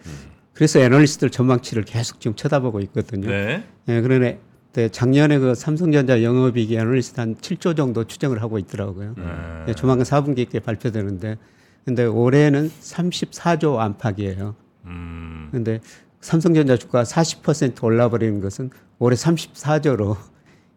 그래서 0.53 0.79
애널리스트들 0.79 1.29
전망치를 1.29 1.83
계속 1.83 2.19
지금 2.19 2.35
쳐다보고 2.35 2.79
있거든요. 2.81 3.29
네. 3.29 3.63
예, 3.87 4.01
그러네. 4.01 4.39
네, 4.73 4.89
작년에 4.89 5.39
그 5.39 5.55
삼성전자 5.55 6.21
영업이익이 6.21 6.75
애널리스트 6.75 7.19
한 7.21 7.35
7조 7.35 7.77
정도 7.77 8.03
추정을 8.03 8.41
하고 8.41 8.57
있더라고요. 8.57 9.13
네. 9.17 9.23
예, 9.69 9.73
조만간 9.73 10.03
4분기 10.03 10.39
있게 10.39 10.59
발표되는데, 10.59 11.37
근데 11.85 12.03
올해는 12.03 12.69
34조 12.81 13.77
안팎이에요. 13.77 14.55
음. 14.85 15.47
근데 15.51 15.79
삼성전자 16.19 16.75
주가 16.75 17.03
40% 17.03 17.81
올라버리는 17.83 18.41
것은 18.41 18.69
올해 18.99 19.15
34조로 19.15 20.17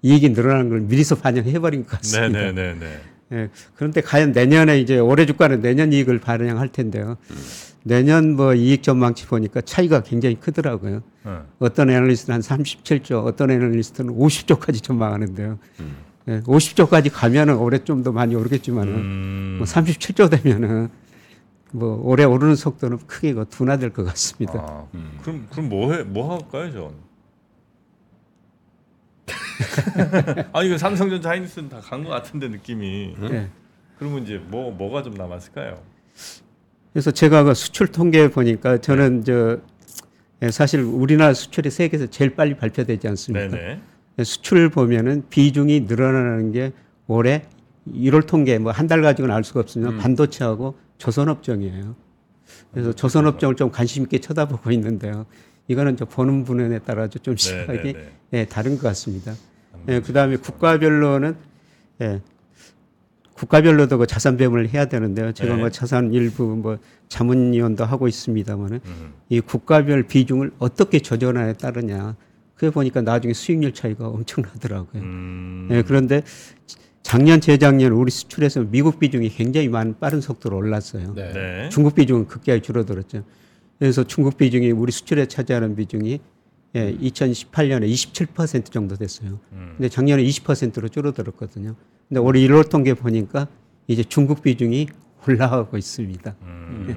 이익이 0.02 0.31
늘어나는 0.37 0.68
걸 0.68 0.81
미리서 0.81 1.16
반영해버린 1.16 1.85
것 1.85 1.98
같습니다. 1.98 2.28
네네네네. 2.28 3.00
예, 3.31 3.50
그런데 3.74 4.00
과연 4.00 4.33
내년에 4.33 4.81
이제 4.81 4.98
올해 4.98 5.26
주가는 5.26 5.61
내년 5.61 5.92
이익을 5.92 6.18
반영할 6.18 6.68
텐데요. 6.68 7.18
내년 7.85 8.37
뭐 8.37 8.54
이익 8.54 8.83
전망치 8.83 9.26
보니까 9.26 9.61
차이가 9.61 10.02
굉장히 10.02 10.37
크더라고요. 10.37 11.02
어. 11.24 11.44
어떤 11.59 11.90
애널리스트는 11.90 12.35
한 12.35 12.40
37조, 12.40 13.24
어떤 13.26 13.50
애널리스트는 13.50 14.14
50조까지 14.14 14.83
전망하는데요. 14.83 15.59
예, 16.28 16.40
50조까지 16.40 17.11
가면은 17.12 17.57
올해 17.57 17.78
좀 17.85 18.02
더 18.02 18.12
많이 18.12 18.35
오르겠지만은 18.35 18.94
음. 18.94 19.54
뭐 19.59 19.66
37조 19.66 20.31
되면은 20.31 20.88
뭐 21.72 22.00
올해 22.02 22.24
오르는 22.24 22.57
속도는 22.57 22.98
크게 23.07 23.35
그 23.35 23.44
둔화될 23.50 23.90
것 23.92 24.04
같습니다. 24.07 24.54
아, 24.59 24.87
그럼 25.22 25.46
그럼 25.50 25.68
뭐해뭐 25.68 26.33
할까요, 26.35 26.72
전? 26.72 27.08
아 30.53 30.62
이거 30.62 30.79
삼성전자 30.79 31.31
하이닉스는 31.31 31.68
다 31.68 31.81
간 31.81 32.05
것 32.05 32.11
같은데 32.11 32.49
느낌이. 32.49 33.14
예. 33.31 33.49
그러면 33.99 34.23
이제 34.23 34.38
뭐 34.49 34.71
뭐가 34.71 35.03
좀 35.03 35.14
남았을까요? 35.14 35.81
그래서 36.92 37.11
제가 37.11 37.44
그 37.44 37.55
수출 37.55 37.88
통계 37.88 38.29
보니까 38.29 38.79
저는 38.81 39.25
저 39.25 39.59
예, 40.42 40.51
사실 40.51 40.81
우리나라 40.83 41.35
수출이 41.35 41.71
세계에서 41.71 42.07
제일 42.07 42.35
빨리 42.37 42.55
발표되지 42.57 43.09
않습니까? 43.09 43.49
네네. 43.57 44.25
수출 44.25 44.68
보면은 44.68 45.25
비중이 45.31 45.81
늘어나는 45.81 46.53
게 46.53 46.73
올해 47.09 47.42
1월 47.88 48.27
통계 48.27 48.59
뭐 48.59 48.73
한 48.73 48.87
달 48.87 49.03
가지고는 49.03 49.35
알 49.35 49.42
수가 49.44 49.61
없으면 49.61 49.94
음. 49.94 49.99
반도체하고 49.99 50.77
조선업종이에요. 50.99 51.97
그래서 52.73 52.92
조선업종을 52.92 53.57
좀 53.57 53.71
관심 53.71 54.05
있게 54.05 54.18
쳐다보고 54.21 54.71
있는데요. 54.73 55.27
이거는 55.68 55.97
저 55.97 56.05
보는 56.05 56.44
분에 56.44 56.79
따라 56.81 57.09
좀 57.09 57.37
시각이 57.37 57.66
네네네. 57.92 58.11
예, 58.35 58.44
다른 58.47 58.77
것 58.77 58.83
같습니다. 58.88 59.35
예, 59.88 60.01
그 60.01 60.12
다음에 60.12 60.37
국가별로는 60.37 61.37
예, 62.03 62.20
국가별로도 63.35 63.98
그 63.98 64.07
자산 64.07 64.37
배분을 64.37 64.68
해야 64.68 64.87
되는데요. 64.87 65.33
제가 65.33 65.55
네. 65.55 65.61
뭐 65.61 65.70
자산 65.70 66.12
일부 66.12 66.44
뭐 66.57 66.79
자문위원도 67.09 67.85
하고 67.85 68.09
있습니다만은 68.09 68.81
음. 68.85 69.12
이 69.29 69.40
국가별 69.40 70.05
비중을 70.05 70.53
어떻게 70.59 70.98
조정하에 70.98 71.55
따르냐. 71.55 72.16
그게 72.55 72.70
보니까 72.70 73.03
나중에 73.03 73.33
수익률 73.33 73.72
차이가 73.72 74.09
엄청나더라고요. 74.09 75.03
음. 75.03 75.68
예, 75.70 75.83
그런데 75.83 76.22
작년 77.03 77.40
재작년 77.40 77.92
우리 77.92 78.11
수출에서 78.11 78.64
미국 78.68 78.98
비중이 78.98 79.29
굉장히 79.31 79.68
많은 79.68 79.98
빠른 80.01 80.20
속도로 80.20 80.57
올랐어요. 80.57 81.14
네. 81.14 81.33
네. 81.33 81.68
중국 81.70 81.94
비중은 81.94 82.27
급격히 82.27 82.61
줄어들었죠. 82.61 83.22
그래서 83.79 84.03
중국 84.03 84.37
비중이 84.37 84.72
우리 84.72 84.90
수출에 84.90 85.27
차지하는 85.27 85.77
비중이 85.77 86.20
예, 86.79 86.97
2018년에 86.97 87.91
27% 87.91 88.71
정도 88.71 88.95
됐어요. 88.95 89.41
음. 89.53 89.75
근데 89.77 89.88
작년에 89.88 90.23
20%로 90.23 90.88
줄어들었거든요. 90.88 91.75
근데 92.09 92.21
올해 92.21 92.41
1월 92.47 92.71
통계 92.71 92.95
보니까 92.95 93.49
이제 93.88 94.05
중국 94.05 94.43
비중이 94.43 94.87
올라가고 95.27 95.77
있습니다. 95.77 96.37
음. 96.43 96.97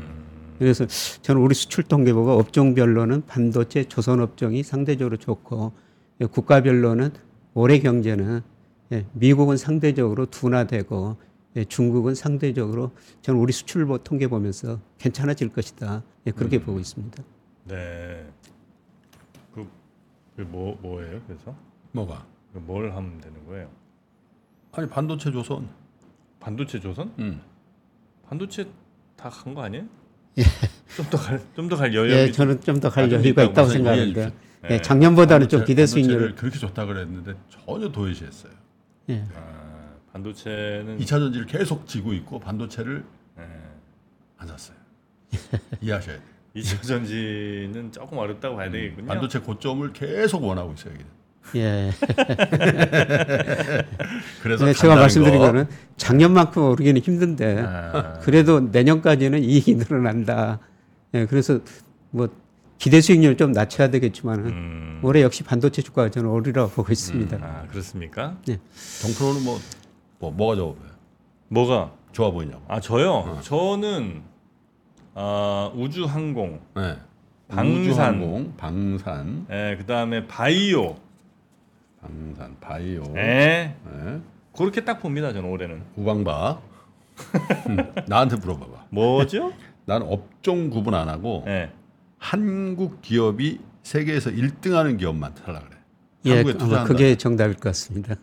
그래서 0.60 0.86
저는 1.24 1.42
우리 1.42 1.56
수출 1.56 1.84
통계 1.84 2.14
보고 2.14 2.34
업종별로는 2.34 3.24
반도체, 3.26 3.86
조선 3.86 4.20
업종이 4.20 4.62
상대적으로 4.62 5.18
좋고 5.18 5.72
예, 6.22 6.26
국가별로는 6.28 7.10
올해 7.56 7.80
경제는 7.80 8.42
예, 8.92 9.06
미국은 9.14 9.58
상대적으로 9.58 10.28
둔화되고 10.28 11.18
예, 11.56 11.64
중국은 11.66 12.14
상대적으로 12.14 12.92
저는 13.24 13.40
우리 13.40 13.52
수출 13.52 13.86
보- 13.88 13.98
통계 13.98 14.28
보면서 14.28 14.80
괜찮아질 15.00 15.50
것이다. 15.50 16.04
예, 16.28 16.32
그렇게 16.32 16.62
보고 16.62 16.80
있습니다. 16.80 17.24
네. 17.68 18.28
그뭐 20.36 20.78
뭐예요? 20.82 21.22
그래서 21.28 21.56
뭐가? 21.92 22.26
그뭘 22.54 22.92
하면 22.96 23.20
되는 23.22 23.46
거예요? 23.46 23.70
아니 24.74 24.90
반도체 24.90 25.32
조선. 25.32 25.70
반도체 26.40 26.80
조선? 26.80 27.14
음. 27.20 27.42
반도체 28.28 28.66
다 29.16 29.30
간 29.30 29.54
거 29.54 29.62
아니에요? 29.64 29.86
좀더갈좀더갈 30.96 31.94
여력이 31.94 32.14
예, 32.20 32.32
저는 32.32 32.62
좀 32.62 32.80
더 32.80 32.90
갈 32.90 33.12
여유가 33.12 33.44
있다고. 33.44 33.70
생각하는데 33.70 34.32
예. 34.66 34.74
예, 34.76 34.82
작년보다는 34.82 35.50
좀 35.50 35.62
반도체- 35.62 35.66
기대 35.68 35.82
반도체를 35.84 35.88
수익률을 35.88 36.36
그렇게 36.36 36.58
좋다 36.60 36.86
그랬는데 36.86 37.36
전혀 37.50 37.90
도외시했어요. 37.92 38.54
예, 39.10 39.26
아, 39.36 39.94
반도체는 40.14 40.98
2차 41.00 41.08
전지를 41.08 41.46
계속 41.48 41.86
지고 41.88 42.14
있고 42.14 42.40
반도체를 42.40 43.04
예. 43.40 43.44
안 44.38 44.48
샀어요. 44.48 44.78
이해하셔야 45.82 46.16
돼요. 46.18 46.26
2차 46.56 46.82
전지는 46.84 47.92
조금 47.92 48.18
어렵다고 48.18 48.56
봐야 48.58 48.70
되겠군요. 48.70 49.08
반도체 49.08 49.40
고점을 49.40 49.92
계속 49.94 50.44
원하고 50.44 50.74
있어요. 50.74 50.94
여기는. 50.94 51.12
예. 51.56 51.92
그래서 54.44 54.66
네, 54.66 54.74
제가 54.74 54.90
간다는 54.90 55.02
말씀드린 55.02 55.40
거. 55.40 55.46
거는 55.48 55.68
작년만큼 55.98 56.64
오르기는 56.64 57.02
힘든데 57.02 57.62
아, 57.66 58.20
그래도 58.22 58.60
내년까지는 58.60 59.44
이익이 59.44 59.76
늘어난다. 59.76 60.60
예, 61.14 61.26
그래서 61.26 61.60
뭐 62.12 62.30
기대 62.78 63.02
수익률 63.02 63.38
좀 63.38 63.52
낮춰야 63.54 63.90
되겠지만은 63.90 64.46
음. 64.46 65.00
올해 65.04 65.22
역시 65.24 65.44
반도체 65.44 65.82
주가가 65.82 66.10
저는 66.10 66.30
오르라고 66.30 66.70
보고 66.72 66.92
있습니다. 66.92 67.38
아 67.42 67.66
그렇습니까? 67.70 68.38
정프로는 69.02 69.44
뭐, 69.44 69.60
뭐 70.20 70.32
뭐가 70.32 70.56
좋아 70.56 70.74
보여요? 70.74 70.92
뭐가? 71.48 71.92
좋아 72.12 72.32
보이냐고. 72.32 72.62
아 72.68 72.80
저요. 72.80 73.12
어. 73.14 73.40
저는 73.42 74.22
아, 75.14 75.72
우주항공, 75.76 76.60
네. 76.76 76.98
방산. 77.48 77.68
우주항공, 77.82 78.54
방산, 78.58 79.46
예, 79.52 79.76
그다음에 79.78 80.26
바이오, 80.28 80.96
방산, 82.02 82.56
바이오, 82.62 83.04
예, 83.18 83.76
네. 83.86 84.22
그렇게 84.56 84.84
딱 84.86 85.02
봅니다. 85.02 85.34
저는 85.34 85.50
올해는 85.50 85.84
우방바. 85.96 86.62
음, 87.70 87.78
나한테 88.08 88.38
물어봐봐. 88.38 88.86
뭐죠? 88.90 89.52
난 89.86 90.02
업종 90.04 90.70
구분 90.70 90.94
안 90.94 91.10
하고 91.10 91.44
예, 91.48 91.72
한국 92.18 93.02
기업이 93.02 93.60
세계에서 93.84 94.30
1등하는 94.32 94.98
기업만 94.98 95.34
살라 95.36 95.60
그래. 95.60 95.78
예, 96.26 96.36
한국에 96.36 96.52
아마 96.54 96.58
투자한다. 96.66 96.88
그게 96.88 97.16
정답일 97.18 97.56
것 97.56 97.64
같습니다. 97.64 98.16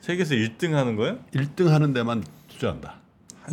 세계에서 0.00 0.34
1등하는 0.34 0.96
거요? 0.96 1.18
1등하는 1.32 1.94
데만 1.94 2.24
투자한다. 2.48 2.96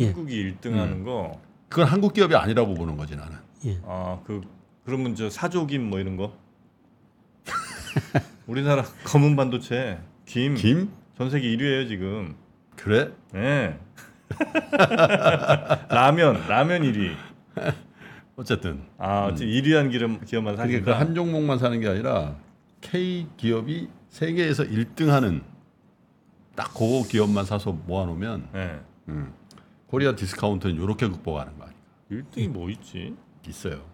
예. 0.00 0.06
한국이 0.06 0.52
1등하는 0.60 1.04
거. 1.04 1.40
그건 1.68 1.86
한국 1.86 2.12
기업이 2.14 2.34
아니라고 2.34 2.74
보는 2.74 2.96
거지 2.96 3.16
나는. 3.16 3.36
아, 3.84 4.20
그 4.24 4.40
그러면 4.84 5.14
저 5.14 5.28
사조김 5.28 5.88
뭐 5.90 5.98
이런 6.00 6.16
거? 6.16 6.36
우리나라 8.46 8.82
검은 9.04 9.36
반도체 9.36 9.98
김, 10.24 10.54
김? 10.54 10.90
전 11.16 11.30
세계 11.30 11.48
1위예요 11.56 11.88
지금. 11.88 12.34
그래? 12.76 13.10
예. 13.34 13.78
라면, 15.90 16.46
라면 16.48 16.82
1위. 16.82 17.14
어쨌든 18.36 18.82
아, 18.98 19.24
어쨌든 19.26 19.48
1위한 19.48 19.90
기업 19.90 20.24
기업만 20.24 20.56
그게 20.56 20.74
사니까. 20.74 20.92
그한 20.92 21.14
종목만 21.14 21.58
사는 21.58 21.78
게 21.80 21.88
아니라 21.88 22.36
K 22.80 23.26
기업이 23.36 23.88
세계에서 24.10 24.64
1등하는 24.64 25.42
딱 26.54 26.72
그거 26.72 27.02
기업만 27.06 27.44
사서 27.44 27.72
모아놓으면 27.72 28.48
예. 28.54 28.80
음, 29.08 29.32
코리아 29.88 30.14
디스카운트는 30.14 30.76
이렇게 30.76 31.08
극복하는 31.08 31.58
거 31.58 31.64
아니까 31.64 31.78
1등이 32.10 32.48
뭐 32.48 32.70
있지? 32.70 33.16
있어요. 33.46 33.84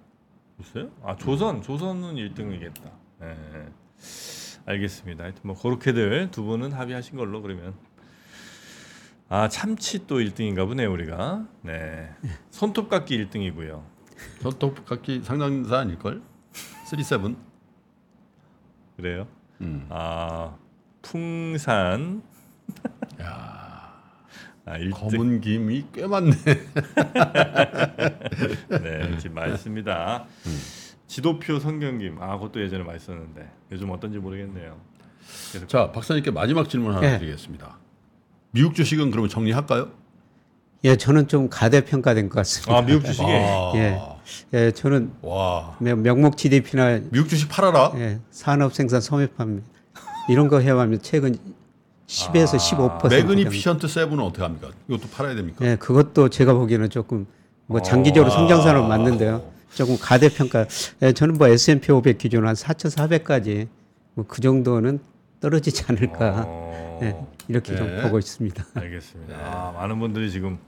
있어요? 0.61 0.91
아 1.03 1.17
조선 1.17 1.63
조선은 1.63 2.15
1등이겠다. 2.15 2.91
예. 3.23 3.69
알겠습니다. 4.67 5.25
하여튼 5.25 5.41
뭐 5.45 5.57
그렇게들 5.57 6.31
두 6.31 6.43
분은 6.45 6.73
합의하신 6.73 7.17
걸로 7.17 7.43
그러면 7.43 7.75
아 9.29 9.49
참치 9.49 10.07
또 10.07 10.19
1등인가 10.19 10.67
보네 10.67 10.85
우리가. 10.87 11.47
네. 11.63 12.11
손톱깎이 12.51 13.27
1등이고요. 13.27 13.83
저도 14.43 14.75
각기 14.75 15.23
상장사 15.23 15.79
아닐 15.79 15.99
걸? 15.99 16.23
37? 16.87 17.37
그래요? 18.97 19.27
음. 19.61 19.87
아 19.91 20.57
풍산 21.03 22.23
야 23.21 23.64
아 24.67 24.79
1등. 24.79 24.93
검은 24.93 25.41
김이 25.43 25.85
꽤 25.93 26.07
많네. 26.07 26.31
네, 28.83 29.19
지금 29.19 29.35
맛있습니다. 29.35 30.25
지도표 31.07 31.59
성경김 31.61 32.17
아 32.21 32.37
그것도 32.39 32.63
예전에 32.63 32.83
맛있었는데 32.83 33.49
요즘 33.73 33.91
어떤지 33.91 34.19
모르겠네요. 34.19 34.77
자 35.69 35.93
박사님께 35.93 36.31
마지막 36.31 36.69
질문 36.69 36.95
하나 36.95 37.01
네. 37.13 37.19
드리겠습니다. 37.19 37.79
미국 38.53 38.75
주식은 38.75 39.11
그러면 39.11 39.29
정리할까요? 39.29 39.91
예, 40.85 40.97
저는 40.97 41.29
좀 41.29 41.49
가대평가된 41.49 42.29
것 42.29 42.35
같습니다. 42.37 42.77
아 42.77 42.83
미국 42.83 43.05
주식에 43.05 43.25
아, 43.27 43.73
예. 43.75 43.99
예, 44.55 44.71
저는 44.71 45.13
와 45.23 45.77
명- 45.81 46.03
명목 46.03 46.37
GDP나 46.37 47.01
미국 47.11 47.29
주식 47.29 47.49
팔아라. 47.49 47.93
예, 47.97 48.21
산업 48.31 48.73
생산 48.75 49.01
소매 49.01 49.27
판매 49.27 49.61
이런 50.29 50.49
거 50.49 50.61
해와면 50.61 51.01
최근 51.03 51.37
10에서 52.07 52.57
15% 53.01 53.09
Magnificent 53.11 53.89
Seven은 53.89 54.23
어떻게 54.23 54.43
합니까? 54.43 54.69
이것도 54.89 55.09
팔아야 55.09 55.35
됩니까? 55.35 55.65
예, 55.67 55.77
그것도 55.77 56.29
제가 56.29 56.53
보기에는 56.55 56.91
조금 56.91 57.27
뭐 57.67 57.81
장기적으로 57.81 58.31
아. 58.33 58.37
성장 58.37 58.61
산업 58.63 58.87
맞는데요. 58.89 59.43
조금 59.75 59.97
과대평가. 59.99 60.67
예, 61.03 61.13
저는 61.13 61.37
뭐 61.37 61.49
S&P 61.49 61.91
500 61.93 62.19
기준 62.19 62.47
한 62.47 62.55
4,400까지 62.55 63.69
뭐 64.15 64.27
그 64.29 64.41
정도는 64.41 65.01
떨어지지 65.41 65.85
않을까. 65.89 66.45
어, 66.47 66.99
예, 67.03 67.17
이렇게 67.49 67.75
좀 67.77 67.87
네. 67.89 68.03
보고 68.03 68.19
있습니다. 68.19 68.65
알겠습니다. 68.75 69.35
아, 69.37 69.73
많은 69.77 69.99
분들이 69.99 70.31
지금 70.31 70.59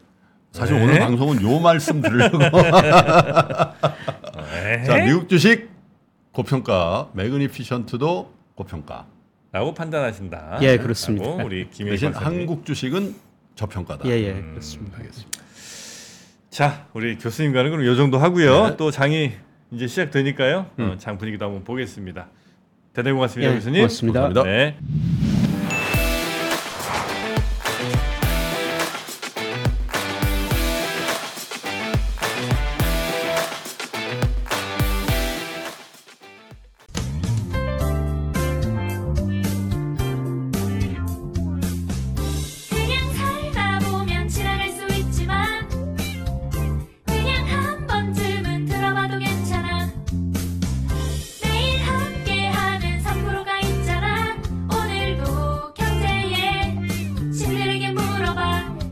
사실 0.52 0.76
네. 0.76 0.82
오늘 0.84 0.98
방송은 0.98 1.42
요 1.42 1.60
말씀 1.60 2.00
드리려고. 2.02 2.38
네. 4.52 4.84
자, 4.84 4.96
미국 5.04 5.28
주식 5.28 5.68
고평가, 6.32 7.08
매그니피션트도 7.14 8.30
고평가. 8.54 9.06
라고 9.56 9.72
판단하신다. 9.72 10.58
예, 10.60 10.76
그렇습니다. 10.76 11.42
우리 11.42 11.70
김혜 11.70 11.92
대신. 11.92 12.12
한국 12.12 12.66
주식은 12.66 13.14
저평가다. 13.54 14.06
예, 14.06 14.10
예, 14.10 14.32
음. 14.32 14.50
그렇습니다. 14.50 14.98
알겠습니다. 14.98 15.40
자, 16.50 16.86
우리 16.92 17.16
교수님과는 17.16 17.70
그럼 17.70 17.86
요 17.86 17.96
정도 17.96 18.18
하고요. 18.18 18.68
네. 18.68 18.76
또 18.76 18.90
장이 18.90 19.32
이제 19.70 19.86
시작되니까요. 19.86 20.66
어, 20.76 20.96
장 20.98 21.16
분위기도 21.16 21.46
한번 21.46 21.64
보겠습니다. 21.64 22.28
대단히 22.92 23.14
고맙습니다, 23.14 23.50
예, 23.50 23.54
교수님. 23.54 23.80
고맙습니다. 23.80 24.20
감사합니다. 24.20 24.42
네. 24.44 25.25